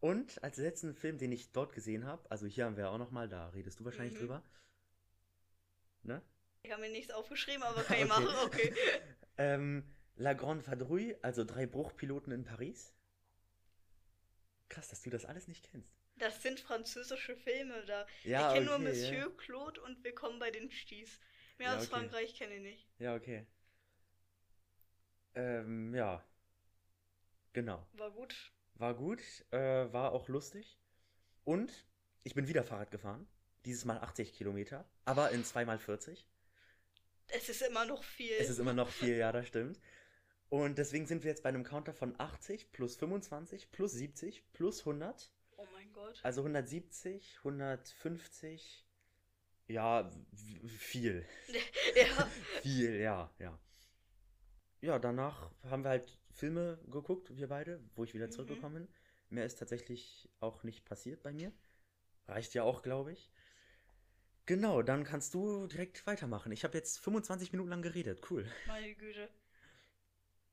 [0.03, 3.29] Und als letzten Film, den ich dort gesehen habe, also hier haben wir auch nochmal,
[3.29, 4.19] da redest du wahrscheinlich Mhm.
[4.19, 4.43] drüber.
[6.03, 6.21] Ne?
[6.61, 8.09] Ich habe mir nichts aufgeschrieben, aber kann ich Okay.
[8.09, 8.27] machen.
[8.45, 8.73] Okay.
[9.37, 9.83] Ähm,
[10.17, 12.93] La Grande Vadrouille, also drei Bruchpiloten in Paris.
[14.69, 15.89] Krass, dass du das alles nicht kennst.
[16.17, 18.05] Das sind französische Filme da.
[18.23, 19.29] Ja, ich kenne nur okay, Monsieur ja.
[19.37, 21.19] Claude und Willkommen bei den Sties.
[21.57, 21.91] Mehr Ja, aus okay.
[21.91, 22.87] Frankreich kenne ich nicht.
[22.99, 23.47] Ja, okay.
[25.35, 26.23] Ähm, ja.
[27.53, 27.87] Genau.
[27.93, 28.52] War gut.
[28.75, 30.79] War gut, äh, war auch lustig.
[31.43, 31.85] Und
[32.23, 33.27] ich bin wieder Fahrrad gefahren.
[33.65, 36.25] Dieses Mal 80 Kilometer, aber in 2x40.
[37.27, 38.33] Es ist immer noch viel.
[38.39, 39.79] Es ist immer noch viel, ja, das stimmt.
[40.49, 44.81] Und deswegen sind wir jetzt bei einem Counter von 80 plus 25 plus 70 plus
[44.81, 45.31] 100.
[45.57, 46.19] oh mein Gott.
[46.23, 48.85] Also 170, 150.
[49.67, 50.11] Ja,
[50.77, 51.25] viel.
[51.95, 52.29] ja.
[52.61, 53.59] Viel, ja, ja.
[54.81, 58.31] Ja, danach haben wir halt Filme geguckt, wir beide, wo ich wieder Mhm.
[58.31, 58.93] zurückgekommen bin.
[59.29, 61.51] Mehr ist tatsächlich auch nicht passiert bei mir.
[62.27, 63.31] Reicht ja auch, glaube ich.
[64.45, 66.51] Genau, dann kannst du direkt weitermachen.
[66.51, 68.29] Ich habe jetzt 25 Minuten lang geredet.
[68.29, 68.45] Cool.
[68.67, 69.29] Meine Güte.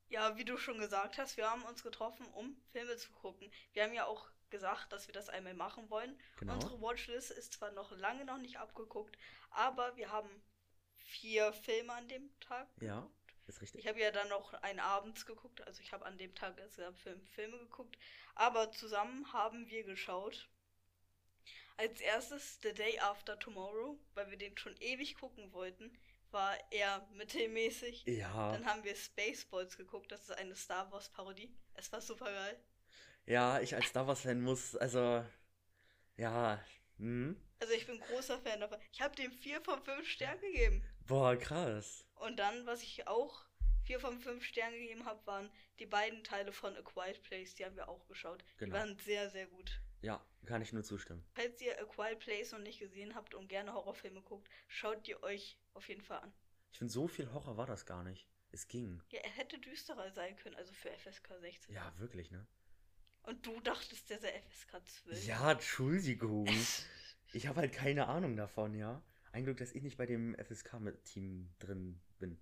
[0.08, 3.50] Ja, wie du schon gesagt hast, wir haben uns getroffen, um Filme zu gucken.
[3.72, 6.18] Wir haben ja auch gesagt, dass wir das einmal machen wollen.
[6.38, 6.54] Genau.
[6.54, 9.16] Unsere Watchlist ist zwar noch lange noch nicht abgeguckt,
[9.50, 10.28] aber wir haben
[10.96, 12.68] vier Filme an dem Tag.
[12.80, 13.08] Ja,
[13.50, 13.56] geguckt.
[13.56, 13.80] ist richtig.
[13.80, 16.98] Ich habe ja dann noch einen abends geguckt, also ich habe an dem Tag insgesamt
[16.98, 17.96] fünf Filme geguckt.
[18.34, 20.48] Aber zusammen haben wir geschaut.
[21.76, 25.96] Als erstes The Day After Tomorrow, weil wir den schon ewig gucken wollten,
[26.30, 28.04] war eher mittelmäßig.
[28.06, 31.52] Ja, Dann haben wir Spaceballs geguckt, das ist eine Star Wars Parodie.
[31.74, 32.62] Es war super geil.
[33.26, 35.24] ja, ich als Star Wars-Fan muss, also,
[36.16, 36.62] ja,
[36.98, 37.34] hm.
[37.60, 38.78] Also ich bin großer Fan davon.
[38.92, 40.84] Ich habe dem 4 von 5 Sternen gegeben.
[41.10, 42.06] Boah, krass.
[42.14, 43.44] Und dann, was ich auch
[43.82, 47.56] 4 von 5 Sternen gegeben habe, waren die beiden Teile von A Quiet Place.
[47.56, 48.44] Die haben wir auch geschaut.
[48.58, 48.66] Genau.
[48.66, 49.80] Die waren sehr, sehr gut.
[50.02, 51.24] Ja, kann ich nur zustimmen.
[51.34, 55.20] Falls ihr A Quiet Place noch nicht gesehen habt und gerne Horrorfilme guckt, schaut die
[55.20, 56.32] euch auf jeden Fall an.
[56.70, 58.28] Ich finde, so viel Horror war das gar nicht.
[58.52, 59.02] Es ging.
[59.10, 61.74] Ja, er hätte düsterer sein können, also für FSK 16.
[61.74, 62.46] Ja, wirklich, ne?
[63.22, 65.26] Und du dachtest, der sei FSK 12.
[65.26, 66.46] Ja, Entschuldigung.
[67.32, 69.00] Ich habe halt keine Ahnung davon, ja.
[69.32, 72.38] Ein Glück, dass ich nicht bei dem FSK-Team drin bin.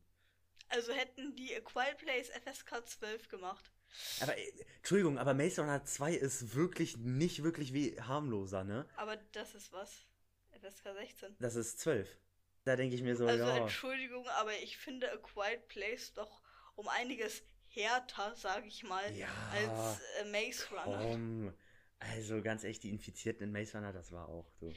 [0.71, 3.73] Also hätten die A Quiet Place FSK 12 gemacht.
[4.21, 8.87] Aber, äh, Entschuldigung, aber Maze Runner 2 ist wirklich nicht wirklich wie harmloser, ne?
[8.97, 10.07] Aber das ist was?
[10.53, 11.37] FSK 16.
[11.39, 12.19] Das ist 12.
[12.65, 13.57] Da denke ich mir so, Also ja.
[13.57, 16.43] Entschuldigung, aber ich finde A Quiet Place doch
[16.75, 20.99] um einiges härter, sag ich mal, Ja, als äh, Maze Runner.
[20.99, 21.55] Komm.
[21.99, 24.73] Also ganz echt, die Infizierten in Maze Runner, das war auch so.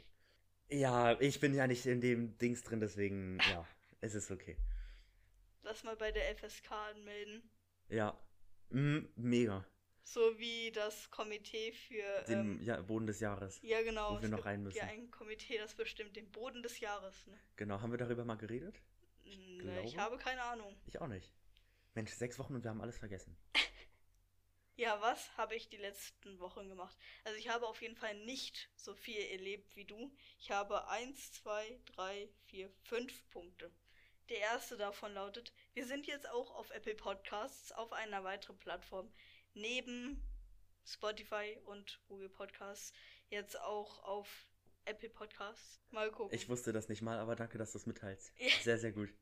[0.71, 3.67] Ja, ich bin ja nicht in dem Dings drin, deswegen, ja,
[3.99, 4.57] es ist okay.
[5.63, 7.43] Lass mal bei der FSK anmelden.
[7.89, 8.17] Ja,
[8.69, 9.65] mm, mega.
[10.03, 12.23] So wie das Komitee für.
[12.27, 13.59] Den Ähm, ja, Boden des Jahres.
[13.61, 14.17] ja, genau.
[14.17, 14.77] wo wir noch rein müssen.
[14.77, 17.27] Ja, ein Komitee, das bestimmt den Boden des Jahres.
[17.27, 17.37] Ne?
[17.57, 18.81] Genau, haben wir darüber mal geredet?
[19.23, 19.97] Ne, ich glaube.
[19.97, 20.75] habe keine Ahnung.
[20.87, 21.31] Ich auch nicht.
[21.93, 23.37] Mensch, sechs Wochen und wir haben alles vergessen.
[24.75, 26.97] Ja, was habe ich die letzten Wochen gemacht?
[27.23, 30.15] Also ich habe auf jeden Fall nicht so viel erlebt wie du.
[30.39, 33.71] Ich habe eins, zwei, drei, vier, fünf Punkte.
[34.29, 39.11] Der erste davon lautet, wir sind jetzt auch auf Apple Podcasts auf einer weiteren Plattform.
[39.53, 40.25] Neben
[40.85, 42.93] Spotify und Google Podcasts
[43.29, 44.47] jetzt auch auf
[44.85, 45.81] Apple Podcasts.
[45.91, 46.35] Mal gucken.
[46.35, 48.33] Ich wusste das nicht mal, aber danke, dass du es mitteilst.
[48.39, 48.49] Ja.
[48.63, 49.13] Sehr, sehr gut.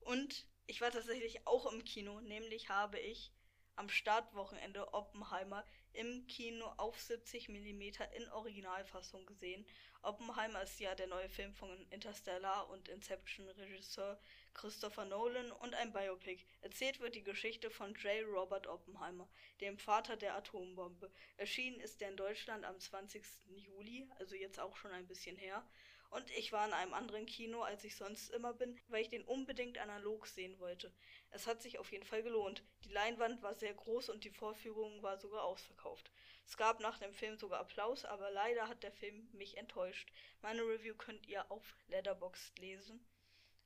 [0.00, 3.33] Und ich war tatsächlich auch im Kino, nämlich habe ich
[3.76, 7.82] am Startwochenende Oppenheimer im Kino auf 70 mm
[8.16, 9.66] in Originalfassung gesehen.
[10.02, 14.20] Oppenheimer ist ja der neue Film von Interstellar und Inception Regisseur
[14.52, 16.44] Christopher Nolan und ein Biopic.
[16.60, 18.24] Erzählt wird die Geschichte von J.
[18.26, 19.28] Robert Oppenheimer,
[19.60, 21.10] dem Vater der Atombombe.
[21.36, 23.24] Erschienen ist er in Deutschland am 20.
[23.56, 25.66] Juli, also jetzt auch schon ein bisschen her.
[26.14, 29.24] Und ich war in einem anderen Kino, als ich sonst immer bin, weil ich den
[29.24, 30.94] unbedingt analog sehen wollte.
[31.30, 32.62] Es hat sich auf jeden Fall gelohnt.
[32.84, 36.12] Die Leinwand war sehr groß und die Vorführung war sogar ausverkauft.
[36.46, 40.12] Es gab nach dem Film sogar Applaus, aber leider hat der Film mich enttäuscht.
[40.40, 43.04] Meine Review könnt ihr auf Letterboxd lesen.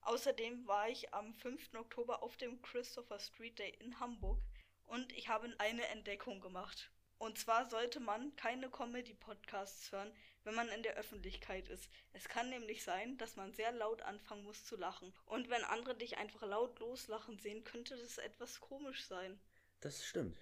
[0.00, 1.74] Außerdem war ich am 5.
[1.74, 4.40] Oktober auf dem Christopher Street Day in Hamburg
[4.86, 6.90] und ich habe eine Entdeckung gemacht.
[7.18, 10.14] Und zwar sollte man keine Comedy-Podcasts hören,
[10.48, 11.90] wenn man in der Öffentlichkeit ist.
[12.14, 15.12] Es kann nämlich sein, dass man sehr laut anfangen muss zu lachen.
[15.26, 19.38] Und wenn andere dich einfach laut loslachen sehen, könnte das etwas komisch sein.
[19.80, 20.38] Das stimmt.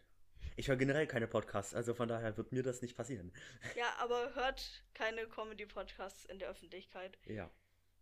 [0.54, 3.32] Ich höre generell keine Podcasts, also von daher wird mir das nicht passieren.
[3.74, 7.18] Ja, aber hört keine Comedy-Podcasts in der Öffentlichkeit.
[7.26, 7.50] Ja.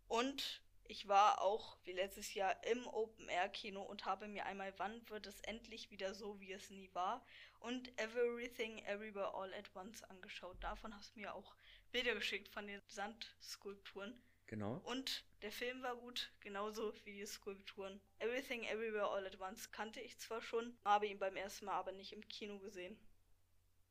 [0.07, 5.25] Und ich war auch wie letztes Jahr im Open-Air-Kino und habe mir einmal Wann wird
[5.25, 7.25] es endlich wieder so, wie es nie war
[7.59, 10.63] und Everything Everywhere All at Once angeschaut.
[10.63, 11.55] Davon hast du mir auch
[11.95, 14.21] Bilder geschickt von den Sandskulpturen.
[14.47, 14.81] Genau.
[14.83, 18.01] Und der Film war gut, genauso wie die Skulpturen.
[18.19, 21.93] Everything Everywhere All at Once kannte ich zwar schon, habe ihn beim ersten Mal aber
[21.93, 22.97] nicht im Kino gesehen.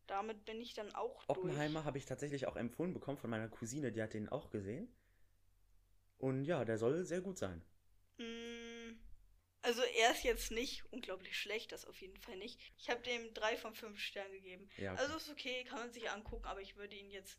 [0.07, 3.91] Damit bin ich dann auch Oppenheimer habe ich tatsächlich auch empfohlen bekommen von meiner Cousine,
[3.91, 4.95] die hat den auch gesehen.
[6.19, 7.65] Und ja, der soll sehr gut sein.
[8.19, 8.99] Mm,
[9.63, 12.61] Also er ist jetzt nicht unglaublich schlecht, das auf jeden Fall nicht.
[12.77, 14.69] Ich habe dem drei von fünf Sternen gegeben.
[14.77, 15.01] Ja, okay.
[15.01, 17.39] Also ist okay, kann man sich angucken, aber ich würde ihn jetzt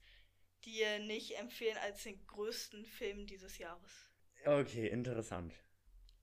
[0.66, 4.10] dir nicht empfehlen als den größten Film dieses Jahres.
[4.46, 5.54] okay, interessant.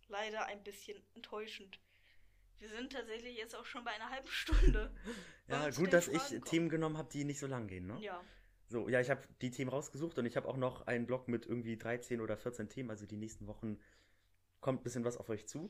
[0.09, 1.81] Leider ein bisschen enttäuschend.
[2.59, 4.95] Wir sind tatsächlich jetzt auch schon bei einer halben Stunde.
[5.49, 6.45] Ja, gut, dass ich Fragen kommen?
[6.45, 7.99] Themen genommen habe, die nicht so lang gehen, ne?
[8.01, 8.25] Ja.
[8.69, 11.45] So, ja, ich habe die Themen rausgesucht und ich habe auch noch einen Blog mit
[11.45, 13.79] irgendwie 13 oder 14 Themen, also die nächsten Wochen
[14.61, 15.69] kommt ein bisschen was auf euch zu.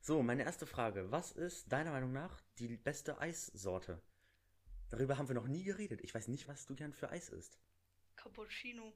[0.00, 1.12] So, meine erste Frage.
[1.12, 4.02] Was ist deiner Meinung nach die beste Eissorte?
[4.88, 6.00] Darüber haben wir noch nie geredet.
[6.02, 7.60] Ich weiß nicht, was du gern für Eis isst.
[8.22, 8.92] Cappuccino.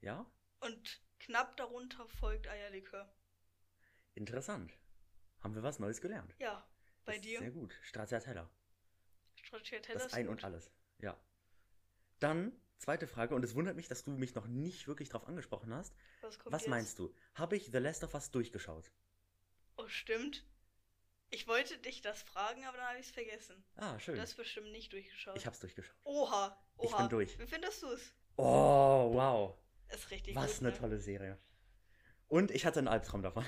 [0.00, 0.24] Ja?
[0.60, 3.12] Und knapp darunter folgt Eierlikör.
[4.14, 4.72] Interessant.
[5.40, 6.34] Haben wir was Neues gelernt.
[6.38, 6.66] Ja.
[7.04, 7.38] Bei Das dir?
[7.40, 7.76] Sehr gut.
[7.82, 8.48] Stracciatella.
[9.42, 10.36] Stracciatella Das ist Ein gut.
[10.36, 10.70] und alles.
[10.98, 11.16] Ja.
[12.20, 15.72] Dann, zweite Frage, und es wundert mich, dass du mich noch nicht wirklich drauf angesprochen
[15.74, 15.94] hast.
[16.20, 17.14] Was, kommt Was meinst du?
[17.34, 18.90] Habe ich The Last of Us durchgeschaut?
[19.76, 20.44] Oh, stimmt.
[21.30, 23.62] Ich wollte dich das fragen, aber dann habe ich es vergessen.
[23.76, 24.14] Ah, schön.
[24.16, 25.36] Du hast bestimmt nicht durchgeschaut.
[25.36, 25.94] Ich hab's durchgeschaut.
[26.04, 26.96] Oha, Ich oha.
[27.02, 27.38] bin durch.
[27.38, 28.12] Wie findest du es?
[28.38, 29.54] Oh, wow.
[29.92, 30.78] Ist richtig Was gut, eine ne?
[30.78, 31.38] tolle Serie.
[32.28, 33.44] Und ich hatte einen Albtraum davon.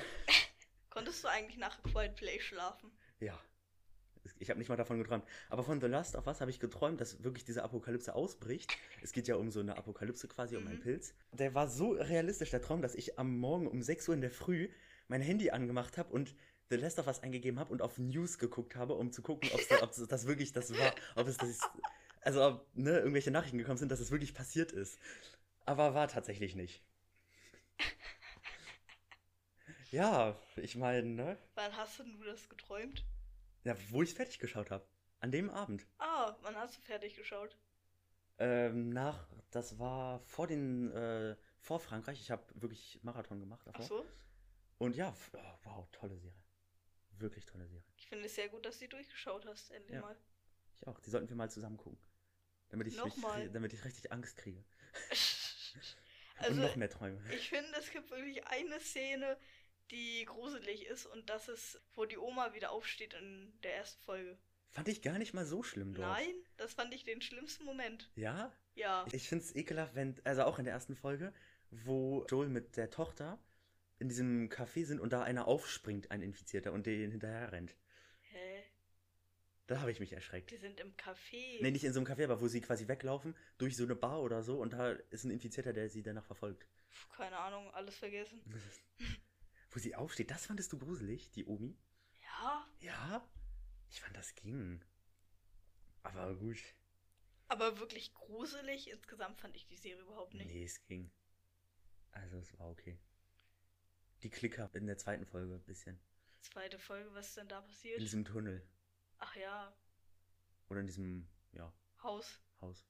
[0.90, 2.90] Konntest du eigentlich nach A Quiet Play schlafen?
[3.20, 3.38] Ja.
[4.38, 5.24] Ich habe nicht mal davon geträumt.
[5.48, 8.76] Aber von The Last of Us habe ich geträumt, dass wirklich diese Apokalypse ausbricht.
[9.02, 10.82] Es geht ja um so eine Apokalypse quasi, um einen Mhm.
[10.82, 11.14] Pilz.
[11.32, 14.30] Der war so realistisch, der Traum, dass ich am Morgen um 6 Uhr in der
[14.30, 14.68] Früh
[15.08, 16.34] mein Handy angemacht habe und
[16.68, 19.48] The Last of Us eingegeben habe und auf News geguckt habe, um zu gucken,
[19.80, 20.94] ob das wirklich das war.
[21.16, 21.60] Ob es das
[22.20, 24.98] also ob ne, irgendwelche Nachrichten gekommen sind, dass es wirklich passiert ist.
[25.66, 26.82] Aber war tatsächlich nicht.
[29.90, 31.36] Ja, ich meine, ne?
[31.56, 33.04] Wann hast du denn das geträumt?
[33.64, 34.86] Ja, wo ich fertig geschaut habe.
[35.18, 35.84] An dem Abend.
[35.98, 37.58] Ah, wann hast du fertig geschaut?
[38.38, 42.20] Ähm, nach, das war vor den, äh, vor Frankreich.
[42.20, 43.86] Ich habe wirklich Marathon gemacht Ach davor.
[43.86, 44.06] so.
[44.78, 46.42] Und ja, oh, wow, tolle Serie.
[47.18, 47.84] Wirklich tolle Serie.
[47.96, 50.00] Ich finde es sehr gut, dass du die durchgeschaut hast, endlich Ja.
[50.00, 50.16] mal.
[50.76, 50.98] Ich auch.
[51.00, 51.98] Die sollten wir mal zusammen gucken.
[52.70, 53.50] Damit ich, Nochmal.
[53.50, 54.64] damit ich richtig Angst kriege.
[56.36, 57.20] also, Und noch mehr Träume.
[57.34, 59.36] ich finde, es gibt wirklich eine Szene,
[59.90, 64.38] die gruselig ist und das ist, wo die Oma wieder aufsteht in der ersten Folge.
[64.68, 66.08] Fand ich gar nicht mal so schlimm dort.
[66.08, 68.08] Nein, das fand ich den schlimmsten Moment.
[68.14, 68.52] Ja?
[68.74, 69.04] Ja.
[69.10, 71.32] Ich find's ekelhaft, wenn, also auch in der ersten Folge,
[71.70, 73.42] wo Joel mit der Tochter
[73.98, 77.76] in diesem Café sind und da einer aufspringt, ein Infizierter, und den hinterher rennt.
[78.20, 78.62] Hä?
[79.70, 80.50] Da habe ich mich erschreckt.
[80.50, 81.62] Die sind im Café.
[81.62, 84.20] Nee, nicht in so einem Café, aber wo sie quasi weglaufen, durch so eine Bar
[84.20, 86.66] oder so, und da ist ein Infizierter, der sie danach verfolgt.
[86.90, 88.42] Puh, Keine Ahnung, alles vergessen.
[89.70, 91.78] wo sie aufsteht, das fandest du gruselig, die Omi?
[92.20, 93.30] Ja, Ja?
[93.90, 94.84] Ich fand, das ging.
[96.02, 96.58] Aber gut.
[97.46, 98.90] aber wirklich gruselig.
[98.90, 100.46] Insgesamt fand ich die Serie überhaupt nicht.
[100.46, 101.12] Nee, es ging.
[102.10, 102.98] Also, es war okay.
[104.24, 106.00] Die Klicker in der zweiten Folge ein bisschen.
[106.40, 108.00] Zweite Folge, was ist denn da In passiert?
[108.00, 108.66] diesem Tunnel.
[109.20, 109.72] Ach ja,
[110.68, 112.38] Oder in diesem, ja, Haus.
[112.60, 112.84] Haus.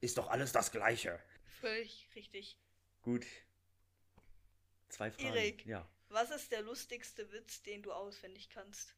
[0.00, 1.18] Ist doch alles das Gleiche.
[1.60, 2.58] Völlig richtig.
[3.02, 3.26] Gut.
[4.88, 5.28] Zwei Fragen.
[5.28, 5.66] Erik.
[5.66, 5.88] Ja.
[6.08, 8.94] Was ist der lustigste Witz, den du auswendig kannst?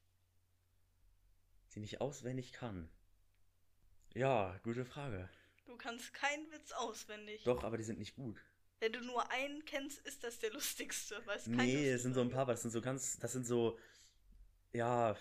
[1.74, 2.88] Die ich auswendig kann.
[4.14, 5.28] Ja, gute Frage.
[5.66, 7.44] Du kannst keinen Witz auswendig.
[7.44, 8.40] Doch, aber die sind nicht gut.
[8.80, 11.24] Wenn du nur einen kennst, ist das der lustigste.
[11.26, 13.46] Weißt kein Nee, es sind so ein paar, aber das sind so ganz, das sind
[13.46, 13.78] so,
[14.72, 15.16] ja,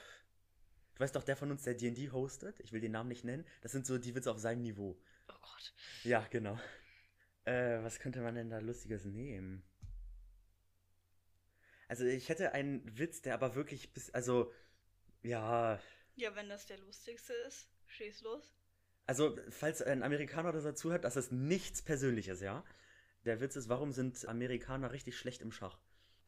[0.98, 3.46] du weißt doch, der von uns, der D&D hostet, ich will den Namen nicht nennen,
[3.62, 5.00] das sind so die Witze auf seinem Niveau.
[5.30, 5.74] Oh Gott.
[6.04, 6.60] Ja, genau.
[7.46, 9.64] Äh, was könnte man denn da Lustiges nehmen?
[11.88, 14.52] Also ich hätte einen Witz, der aber wirklich bis, also,
[15.24, 15.80] ja,
[16.16, 18.54] Ja, wenn das der lustigste ist, schieß los.
[19.06, 22.64] also falls ein Amerikaner oder so zuhört, das ist nichts Persönliches, ja?
[23.26, 25.80] Der Witz ist, warum sind Amerikaner richtig schlecht im Schach?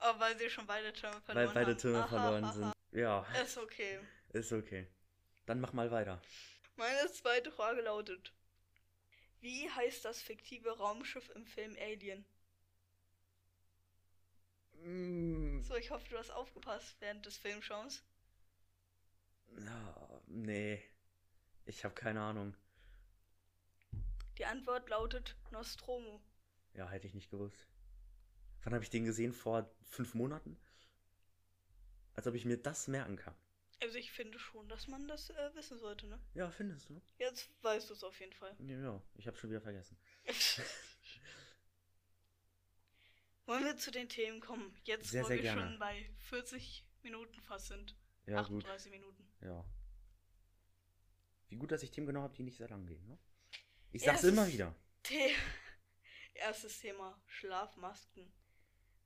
[0.01, 1.77] Oh, weil sie schon beide Türme verloren Weil beide haben.
[1.77, 2.73] Türme verloren sind.
[2.91, 3.99] Ja, Ist okay.
[4.29, 4.87] Ist okay.
[5.45, 6.21] Dann mach mal weiter.
[6.77, 8.33] Meine zweite Frage lautet:
[9.41, 12.25] Wie heißt das fiktive Raumschiff im Film Alien?
[14.83, 18.03] Mm, So, ich hoffe, du hast aufgepasst während des Filmschauens.
[19.57, 20.81] Ja, nee.
[21.65, 22.55] Ich habe keine Ahnung.
[24.37, 26.21] Die Antwort lautet Nostromo.
[26.73, 27.67] Ja, hätte ich nicht gewusst.
[28.63, 29.33] Wann habe ich den gesehen?
[29.33, 30.57] Vor fünf Monaten?
[32.15, 33.35] Als ob ich mir das merken kann.
[33.81, 36.19] Also ich finde schon, dass man das äh, wissen sollte, ne?
[36.33, 37.01] Ja, findest du?
[37.17, 38.53] Jetzt weißt du es auf jeden Fall.
[38.59, 39.97] Ja, ich habe schon wieder vergessen.
[43.45, 44.75] Wollen wir zu den Themen kommen?
[44.83, 45.61] Jetzt, Sehr, wo sehr wir gerne.
[45.61, 47.95] schon bei 40 Minuten fast sind.
[48.25, 48.63] Ja, gut.
[48.65, 49.27] 38 Minuten.
[49.41, 49.65] Ja.
[51.47, 53.17] Wie gut, dass ich Themen genau habe, die nicht sehr lang gehen, ne?
[53.91, 54.75] Ich sag's es immer wieder.
[55.07, 55.33] The
[56.35, 58.31] Erstes Thema: Schlafmasken.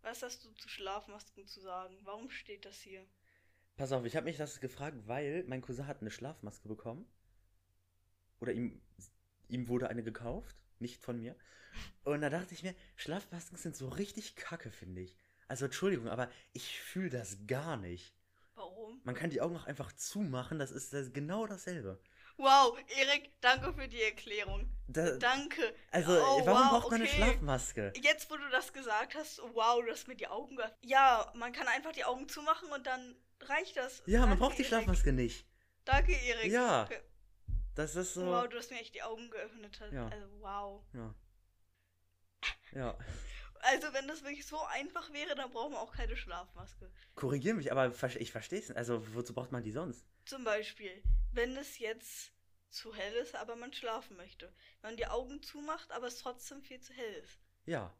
[0.01, 1.97] Was hast du zu Schlafmasken zu sagen?
[2.03, 3.07] Warum steht das hier?
[3.75, 7.07] Pass auf, ich habe mich das gefragt, weil mein Cousin hat eine Schlafmaske bekommen.
[8.39, 8.81] Oder ihm,
[9.47, 11.35] ihm wurde eine gekauft, nicht von mir.
[12.03, 15.17] Und da dachte ich mir, Schlafmasken sind so richtig kacke, finde ich.
[15.47, 18.15] Also Entschuldigung, aber ich fühle das gar nicht.
[18.55, 19.01] Warum?
[19.03, 21.99] Man kann die Augen auch einfach zumachen, das ist das genau dasselbe.
[22.37, 24.69] Wow, Erik, danke für die Erklärung.
[24.87, 25.73] Da, Danke.
[25.91, 27.15] also, Oh, warum wow, braucht man eine okay.
[27.15, 27.93] Schlafmaske?
[28.01, 30.77] Jetzt, wo du das gesagt hast, wow, du hast mir die Augen geöffnet.
[30.81, 33.15] Ja, man kann einfach die Augen zumachen und dann
[33.49, 34.03] reicht das.
[34.05, 34.67] Ja, man Danke, braucht die Erik.
[34.67, 35.45] Schlafmaske nicht.
[35.85, 36.51] Danke, Erik.
[36.51, 36.89] Ja.
[37.75, 38.25] Das ist so.
[38.25, 39.79] Wow, du hast mir echt die Augen geöffnet.
[39.91, 40.07] Ja.
[40.07, 40.83] Also, wow.
[40.93, 41.15] Ja.
[42.73, 42.97] Ja.
[43.61, 46.91] Also, wenn das wirklich so einfach wäre, dann brauchen wir auch keine Schlafmaske.
[47.15, 48.71] Korrigier mich, aber ich verstehe es.
[48.71, 50.05] Also, wozu braucht man die sonst?
[50.25, 51.01] Zum Beispiel,
[51.31, 52.31] wenn es jetzt
[52.69, 54.53] zu hell ist, aber man schlafen möchte.
[54.81, 57.39] Wenn man die Augen zumacht, aber es trotzdem viel zu hell ist.
[57.65, 57.95] Ja.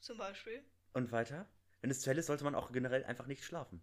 [0.00, 0.64] Zum Beispiel.
[0.92, 1.48] Und weiter?
[1.80, 3.82] Wenn es zu hell ist, sollte man auch generell einfach nicht schlafen.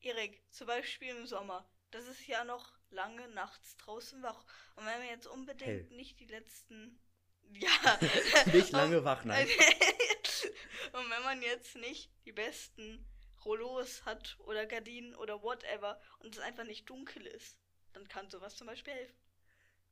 [0.00, 1.68] Erik, zum Beispiel im Sommer.
[1.90, 4.44] Das ist ja noch lange nachts draußen wach.
[4.76, 5.96] Und wenn wir jetzt unbedingt Hell.
[5.96, 7.00] nicht die letzten.
[7.52, 7.70] Ja.
[8.52, 9.46] Nicht lange wach, nein.
[10.92, 13.06] Und wenn man jetzt nicht die besten
[13.44, 17.56] Rollos hat oder Gardinen oder whatever und es einfach nicht dunkel ist,
[17.92, 19.16] dann kann sowas zum Beispiel helfen.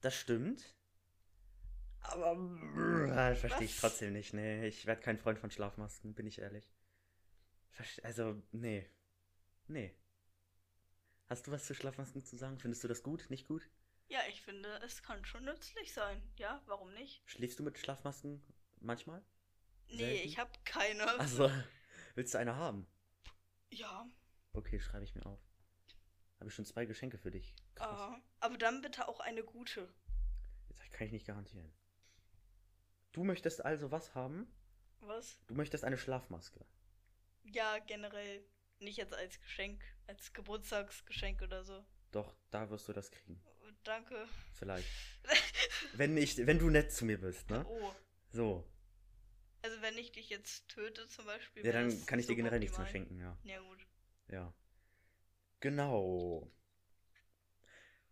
[0.00, 0.74] Das stimmt.
[2.04, 3.80] Aber verstehe ich Was?
[3.80, 4.34] trotzdem nicht.
[4.34, 6.70] Nee, ich werde kein Freund von Schlafmasken, bin ich ehrlich.
[7.70, 8.88] Verste also, nee.
[9.66, 9.94] Nee.
[11.26, 12.58] Hast du was zu Schlafmasken zu sagen?
[12.58, 13.26] Findest du das gut?
[13.30, 13.68] Nicht gut?
[14.08, 16.22] Ja, ich finde, es kann schon nützlich sein.
[16.36, 17.22] Ja, warum nicht?
[17.24, 18.42] Schläfst du mit Schlafmasken
[18.80, 19.24] manchmal?
[19.88, 20.28] Nee, Selten?
[20.28, 21.18] ich hab keine.
[21.18, 21.50] Also,
[22.14, 22.86] willst du eine haben?
[23.70, 24.06] Ja,
[24.54, 25.40] Okay, schreibe ich mir auf.
[26.38, 27.54] Habe ich schon zwei Geschenke für dich.
[27.74, 27.88] Krass.
[27.88, 29.92] ah, aber dann bitte auch eine gute.
[30.68, 31.72] Das kann ich nicht garantieren.
[33.14, 34.52] Du möchtest also was haben?
[34.98, 35.38] Was?
[35.46, 36.66] Du möchtest eine Schlafmaske.
[37.44, 38.44] Ja, generell.
[38.80, 41.84] Nicht jetzt als Geschenk, als Geburtstagsgeschenk oder so.
[42.10, 43.40] Doch, da wirst du das kriegen.
[43.84, 44.26] Danke.
[44.54, 44.88] Vielleicht.
[45.94, 47.64] Wenn ich, wenn du nett zu mir bist, ne?
[47.68, 47.94] Oh.
[48.30, 48.68] So.
[49.62, 51.64] Also wenn ich dich jetzt töte zum Beispiel.
[51.64, 53.38] Ja, dann kann ich dir generell nichts mehr schenken, ja.
[53.44, 53.86] Ja gut.
[54.28, 54.52] Ja.
[55.60, 56.50] Genau.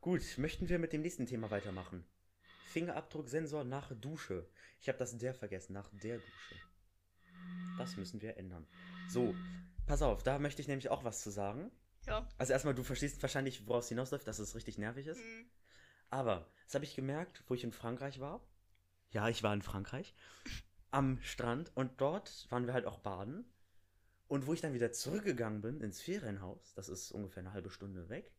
[0.00, 2.06] Gut, möchten wir mit dem nächsten Thema weitermachen?
[2.72, 4.48] Fingerabdrucksensor nach Dusche.
[4.80, 6.56] Ich habe das der vergessen, nach der Dusche.
[7.78, 8.66] Das müssen wir ändern.
[9.08, 9.34] So,
[9.86, 11.70] pass auf, da möchte ich nämlich auch was zu sagen.
[12.06, 12.26] Ja.
[12.38, 15.20] Also erstmal, du verstehst wahrscheinlich, woraus es hinausläuft, dass es richtig nervig ist.
[15.20, 15.46] Hm.
[16.10, 18.40] Aber, das habe ich gemerkt, wo ich in Frankreich war.
[19.10, 20.14] Ja, ich war in Frankreich.
[20.90, 21.70] Am Strand.
[21.74, 23.44] Und dort waren wir halt auch baden.
[24.28, 28.08] Und wo ich dann wieder zurückgegangen bin ins Ferienhaus, das ist ungefähr eine halbe Stunde
[28.08, 28.32] weg,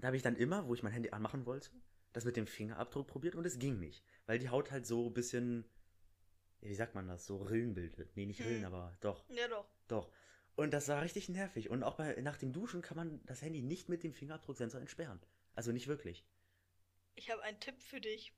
[0.00, 1.70] da habe ich dann immer, wo ich mein Handy anmachen wollte,
[2.12, 4.04] das mit dem Fingerabdruck probiert und es ging nicht.
[4.26, 5.64] Weil die Haut halt so ein bisschen,
[6.60, 8.16] wie sagt man das, so Rillen bildet.
[8.16, 8.72] Nee, nicht Rillen, Hm.
[8.72, 9.68] aber doch, Ja doch.
[9.88, 10.10] doch.
[10.56, 11.70] Und das war richtig nervig.
[11.70, 15.20] Und auch bei, nach dem Duschen kann man das Handy nicht mit dem Fingerabdrucksensor entsperren.
[15.54, 16.24] Also nicht wirklich.
[17.14, 18.34] Ich habe einen Tipp für dich.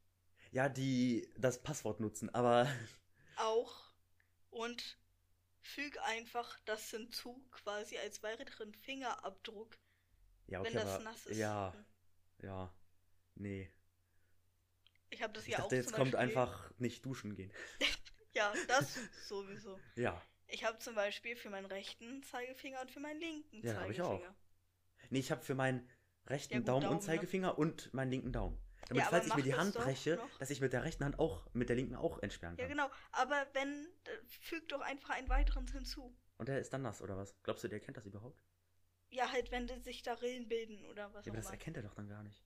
[0.51, 2.69] Ja, die das Passwort nutzen, aber
[3.37, 3.93] Auch.
[4.51, 4.99] Und
[5.61, 9.79] füg einfach das hinzu, quasi als weiteren Fingerabdruck,
[10.49, 11.39] ja, okay, wenn das aber nass ist.
[11.39, 11.75] ja,
[12.43, 12.73] ja.
[13.37, 13.71] Nee.
[15.11, 16.29] Ich habe das Ich ja dachte, auch jetzt zum kommt Beispiel.
[16.29, 17.53] einfach nicht duschen gehen.
[18.35, 19.79] Ja, das sowieso.
[19.95, 20.23] Ja.
[20.49, 23.99] Ich habe zum Beispiel für meinen rechten Zeigefinger und für meinen linken Ja, hab ich
[23.99, 24.31] Zeigefinger.
[24.31, 24.35] auch.
[25.11, 25.87] Nee, ich habe für meinen
[26.29, 27.07] rechten Ja, gut, Daumen, Daumen, und ne?
[27.07, 28.59] Zeigefinger und meinen linken Daumen.
[28.89, 30.39] Damit, Ja, falls ich mir die Hand breche, noch.
[30.39, 32.71] dass ich mit der rechten Hand auch, mit der linken auch entsperren Ja, kann.
[32.71, 32.91] genau.
[33.13, 36.17] Aber wenn, äh, füg doch einfach einen weiteren hinzu.
[36.39, 37.35] Und der ist dann nass, oder was?
[37.43, 38.43] Glaubst du, der erkennt das überhaupt?
[39.11, 41.95] Ja, halt, wenn sich da Rillen bilden oder was Ja, aber das erkennt er doch
[41.95, 42.43] dann gar nicht.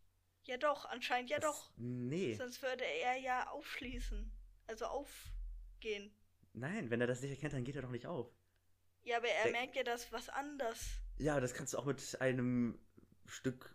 [0.46, 1.72] Ja, doch, anscheinend ja das, doch.
[1.76, 2.34] Nee.
[2.34, 4.32] Sonst würde er ja aufschließen.
[4.68, 6.12] Also aufgehen.
[6.52, 8.32] Nein, wenn er das nicht erkennt, dann geht er doch nicht auf.
[9.02, 11.00] Ja, aber er Der- merkt ja das was anders.
[11.18, 12.78] Ja, das kannst du auch mit einem
[13.26, 13.74] Stück,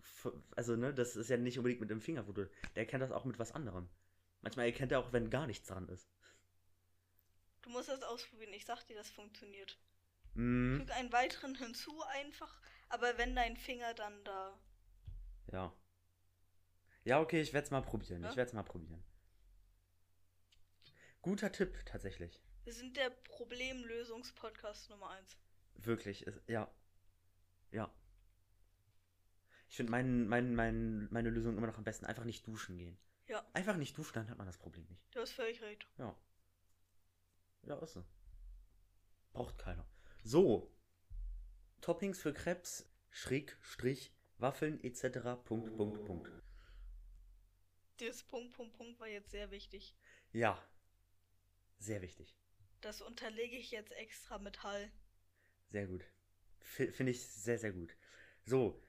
[0.55, 2.45] also ne, das ist ja nicht unbedingt mit dem Finger, wo du,
[2.75, 3.89] der erkennt das auch mit was anderem.
[4.41, 6.09] Manchmal erkennt er auch, wenn gar nichts dran ist.
[7.61, 8.53] Du musst das ausprobieren.
[8.53, 9.77] Ich sag dir, das funktioniert.
[10.33, 10.77] Mhm.
[10.79, 12.59] Füg einen weiteren hinzu einfach.
[12.89, 14.59] Aber wenn dein Finger dann da.
[15.51, 15.73] Ja.
[17.03, 18.23] Ja, okay, ich werde es mal probieren.
[18.23, 18.29] Ja?
[18.29, 19.03] Ich werde es mal probieren.
[21.21, 22.41] Guter Tipp, tatsächlich.
[22.63, 25.37] Wir sind der Problemlösungspodcast Nummer 1.
[25.75, 26.71] Wirklich, ist, ja.
[27.71, 27.91] Ja.
[29.69, 32.05] Ich finde mein, mein, mein, meine Lösung immer noch am besten.
[32.05, 32.97] Einfach nicht duschen gehen.
[33.27, 35.01] Ja, Einfach nicht duschen, dann hat man das Problem nicht.
[35.15, 35.87] du hast völlig recht.
[35.97, 36.15] Ja.
[37.63, 38.03] Ja, ist so.
[39.31, 39.87] Braucht keiner.
[40.23, 40.75] So.
[41.79, 45.43] Toppings für Krebs, Schräg, Strich, Waffeln etc.
[45.45, 46.31] Punkt, Punkt, Punkt.
[48.01, 49.95] Dieses Punkt, Punkt, Punkt war jetzt sehr wichtig.
[50.33, 50.59] Ja.
[51.77, 52.35] Sehr wichtig.
[52.81, 54.91] Das unterlege ich jetzt extra mit Hall.
[55.69, 56.03] Sehr gut.
[56.59, 57.95] Finde ich sehr, sehr gut.
[58.43, 58.81] So.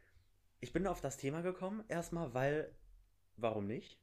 [0.60, 1.84] Ich bin auf das Thema gekommen.
[1.88, 2.74] Erstmal, weil.
[3.36, 3.98] Warum nicht?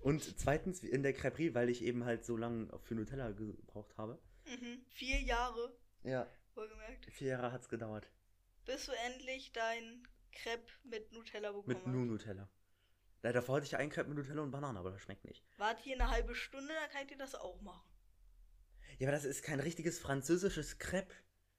[0.00, 4.20] Und zweitens in der Creperie, weil ich eben halt so lange für Nutella gebraucht habe.
[4.44, 4.84] Mhm.
[4.90, 6.30] Vier Jahre, Ja.
[6.54, 7.06] wohlgemerkt.
[7.06, 8.10] Vier Jahre hat's gedauert.
[8.66, 12.48] Bis du endlich dein Crepe mit Nutella bekommen Mit nur Nutella.
[13.22, 15.44] Ja, davor hatte ich einen Crepe mit Nutella und Banane, aber das schmeckt nicht.
[15.58, 17.86] Wart hier eine halbe Stunde, dann kann ich dir das auch machen.
[18.98, 21.14] Ja, aber das ist kein richtiges französisches Crepe.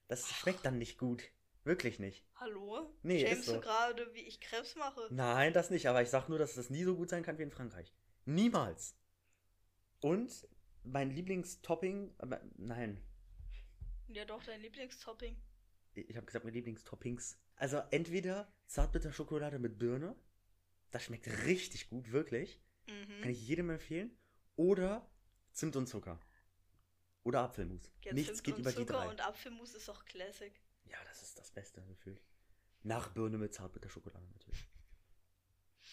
[0.07, 1.23] Das schmeckt dann nicht gut.
[1.63, 2.25] Wirklich nicht.
[2.35, 2.91] Hallo?
[3.03, 3.53] Nee, Shamest ist so.
[3.53, 5.07] du gerade, wie ich Krebs mache?
[5.11, 5.87] Nein, das nicht.
[5.87, 7.93] Aber ich sag nur, dass das nie so gut sein kann wie in Frankreich.
[8.25, 8.95] Niemals.
[10.01, 10.47] Und
[10.83, 12.15] mein Lieblingstopping.
[12.17, 12.99] Aber, nein,
[14.07, 15.39] Ja doch, dein Lieblingstopping.
[15.93, 17.37] ich habe gesagt, mein Lieblingstoppings.
[17.55, 20.15] Also entweder Zartbitterschokolade mit Birne.
[20.91, 22.59] Das schmeckt richtig gut, wirklich.
[22.87, 23.21] Mhm.
[23.21, 24.15] Kann ich jedem empfehlen.
[24.55, 25.09] Oder
[25.53, 26.19] Zimt und Zucker.
[27.23, 27.91] Oder Apfelmus.
[28.03, 29.09] Ja, Nichts Zimt geht und über die Zucker drei.
[29.09, 30.53] und Apfelmus ist doch Classic.
[30.85, 32.21] Ja, das ist das Beste gefühlt.
[32.83, 34.67] Nach Birne mit Zartbitterschokolade natürlich.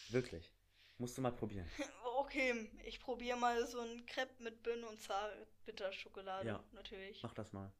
[0.09, 0.53] Wirklich.
[0.96, 1.68] Musst du mal probieren.
[2.20, 6.46] Okay, ich probiere mal so ein Crepe mit Birne und Zartbitterschokolade.
[6.49, 6.64] Ja.
[6.72, 7.22] Natürlich.
[7.22, 7.72] Mach das mal.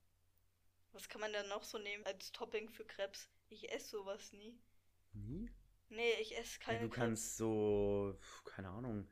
[0.93, 3.29] Was kann man denn noch so nehmen als Topping für Krebs?
[3.51, 4.59] Ich esse sowas nie.
[5.13, 5.51] Nie?
[5.91, 9.09] Nee, ich esse keine ja, du kannst so, keine Ahnung,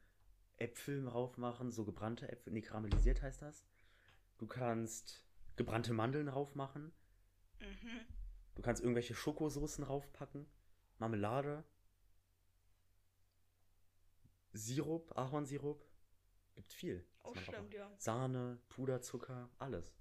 [0.57, 3.67] Äpfel drauf machen, so gebrannte Äpfel, nee, karamellisiert heißt das.
[4.39, 6.93] Du kannst gebrannte Mandeln drauf machen.
[7.61, 8.07] Mhm.
[8.55, 10.47] Du kannst irgendwelche Schokosoßen draufpacken.
[10.99, 11.65] Marmelade.
[14.53, 15.87] Sirup, Ahornsirup.
[16.55, 17.07] Gibt viel.
[17.23, 17.91] Oh, stimmt, ja.
[17.99, 19.95] Sahne, Puderzucker, alles.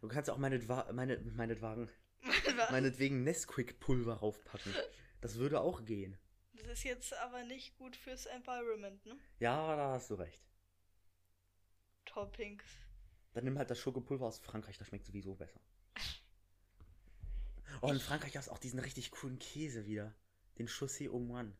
[0.00, 1.88] Du kannst auch meinetwa meine, meinetwagen,
[2.24, 2.70] Was?
[2.70, 4.74] meinetwegen Nesquik-Pulver raufpacken.
[5.20, 6.18] Das würde auch gehen.
[6.54, 9.16] Das ist jetzt aber nicht gut fürs Environment, ne?
[9.38, 10.42] Ja, da hast du recht.
[12.04, 12.64] Toppings.
[13.32, 15.60] Dann nimm halt das Schokopulver aus Frankreich, das schmeckt sowieso besser.
[17.80, 20.14] Oh, in Frankreich hast du auch diesen richtig coolen Käse wieder.
[20.58, 21.56] Den Chaussee au Moine.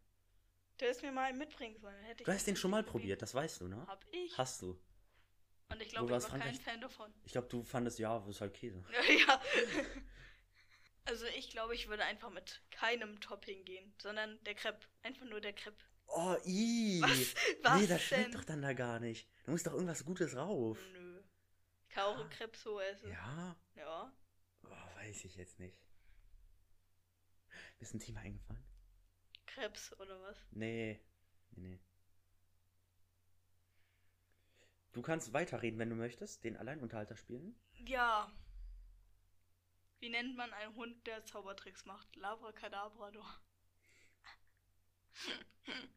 [0.79, 2.01] Du hättest mir mal einen mitbringen sollen.
[2.05, 3.85] Hätte ich Du hast den schon mal probiert, das weißt du, ne?
[3.87, 4.39] Hab ich.
[4.39, 4.81] Hast du.
[5.71, 6.61] Und ich glaube, ich war kein Frankreich?
[6.61, 7.12] Fan davon.
[7.25, 8.85] Ich glaube, du fandest, ja, das ist halt Käse.
[9.27, 9.43] ja.
[11.07, 14.86] Also ich glaube, ich würde einfach mit keinem Topping gehen, sondern der Crepe.
[15.02, 15.84] Einfach nur der Crepe.
[16.07, 17.00] Oh, i.
[17.02, 17.34] Was?
[17.62, 18.32] Was nee, das schmeckt denn?
[18.32, 19.28] doch dann da gar nicht.
[19.44, 20.78] Da muss doch irgendwas Gutes rauf.
[20.92, 21.22] Nö.
[21.88, 23.11] Ich kann auch einen Crepe so essen.
[23.11, 23.57] Ja?
[23.76, 24.12] Ja.
[24.64, 25.78] Oh, weiß ich jetzt nicht.
[27.78, 28.64] Mir ist ein Thema eingefallen?
[29.46, 30.38] Krebs oder was?
[30.50, 31.00] Nee.
[31.50, 31.80] Nee, nee.
[34.92, 37.57] Du kannst weiterreden, wenn du möchtest, den Alleinunterhalter spielen.
[37.72, 38.32] Ja.
[40.05, 42.14] Wie nennt man einen Hund, der Zaubertricks macht?
[42.16, 43.24] Labracadabrador.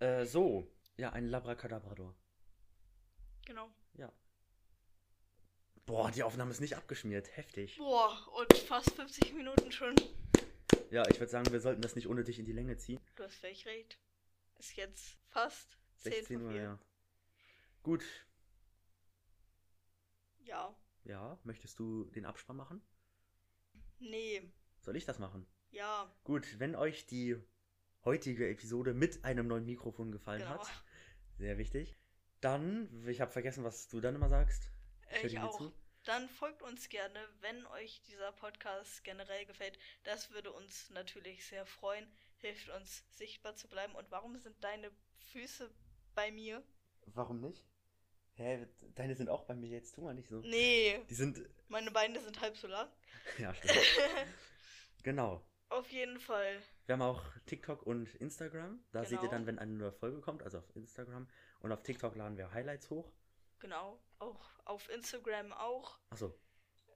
[0.00, 0.66] Äh, so.
[0.96, 2.14] Ja, ein Labracadabrador.
[3.44, 3.70] Genau.
[3.94, 4.10] Ja.
[5.84, 7.34] Boah, die Aufnahme ist nicht abgeschmiert.
[7.36, 7.76] Heftig.
[7.76, 9.94] Boah, und fast 50 Minuten schon.
[10.90, 12.98] Ja, ich würde sagen, wir sollten das nicht unnötig in die Länge ziehen.
[13.16, 13.98] Du hast völlig recht.
[14.58, 16.62] Ist jetzt fast 10 16 von Uhr, 4.
[16.62, 16.78] ja.
[17.82, 18.04] Gut.
[20.44, 20.74] Ja.
[21.04, 22.82] Ja, möchtest du den Abspann machen?
[23.98, 24.42] Nee.
[24.80, 25.46] Soll ich das machen?
[25.70, 26.10] Ja.
[26.24, 27.36] Gut, wenn euch die
[28.04, 30.58] heutige Episode mit einem neuen Mikrofon gefallen Genau.
[30.58, 30.66] hat,
[31.38, 31.96] sehr wichtig,
[32.40, 34.70] dann, ich habe vergessen, was du dann immer sagst.
[35.08, 35.56] Äh, Ich dir auch.
[35.56, 35.72] zu.
[36.04, 39.78] Dann folgt uns gerne, wenn euch dieser Podcast generell gefällt.
[40.04, 42.10] Das würde uns natürlich sehr freuen.
[42.38, 43.94] Hilft uns sichtbar zu bleiben.
[43.94, 44.90] Und warum sind deine
[45.32, 45.70] Füße
[46.14, 46.62] bei mir?
[47.12, 47.66] Warum nicht?
[48.40, 50.40] Hä, deine sind auch bei mir jetzt, tu mal nicht so.
[50.40, 51.38] Nee, Die sind,
[51.68, 52.88] meine Beine sind halb so lang.
[53.38, 53.74] ja, stimmt.
[55.02, 55.44] genau.
[55.68, 56.58] Auf jeden Fall.
[56.86, 58.82] Wir haben auch TikTok und Instagram.
[58.92, 59.30] Da seht ihr Genau.
[59.32, 61.28] dann, wenn eine neue Folge kommt, also auf Instagram.
[61.60, 63.12] Und auf TikTok laden wir Highlights hoch.
[63.58, 64.00] Genau.
[64.18, 65.98] Auch auf Instagram auch.
[66.08, 66.34] Achso,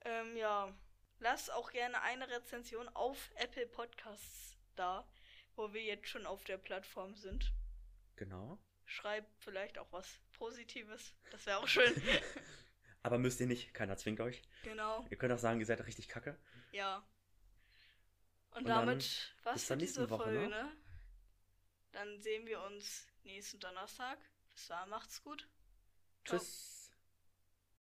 [0.03, 0.75] Ähm, ja.
[1.19, 5.07] Lasst auch gerne eine Rezension auf Apple Podcasts da,
[5.55, 7.53] wo wir jetzt schon auf der Plattform sind.
[8.15, 8.57] genau.
[8.85, 11.13] Schreibt vielleicht auch was Positives.
[11.31, 11.93] Das wäre auch schön.
[13.03, 14.41] Aber müsst ihr nicht, keiner zwingt euch.
[14.63, 15.05] genau.
[15.09, 16.39] Ihr könnt auch sagen, ihr seid richtig kacke.
[16.71, 17.07] Ja.
[18.51, 20.49] Und, Und damit was bis für diese Woche, Folge, ne?
[20.49, 20.77] ne?
[21.91, 24.17] Dann sehen wir uns nächsten Donnerstag.
[24.53, 25.47] Bis dahin macht's gut.
[26.25, 26.39] Ciao.
[26.39, 26.74] Tschüss.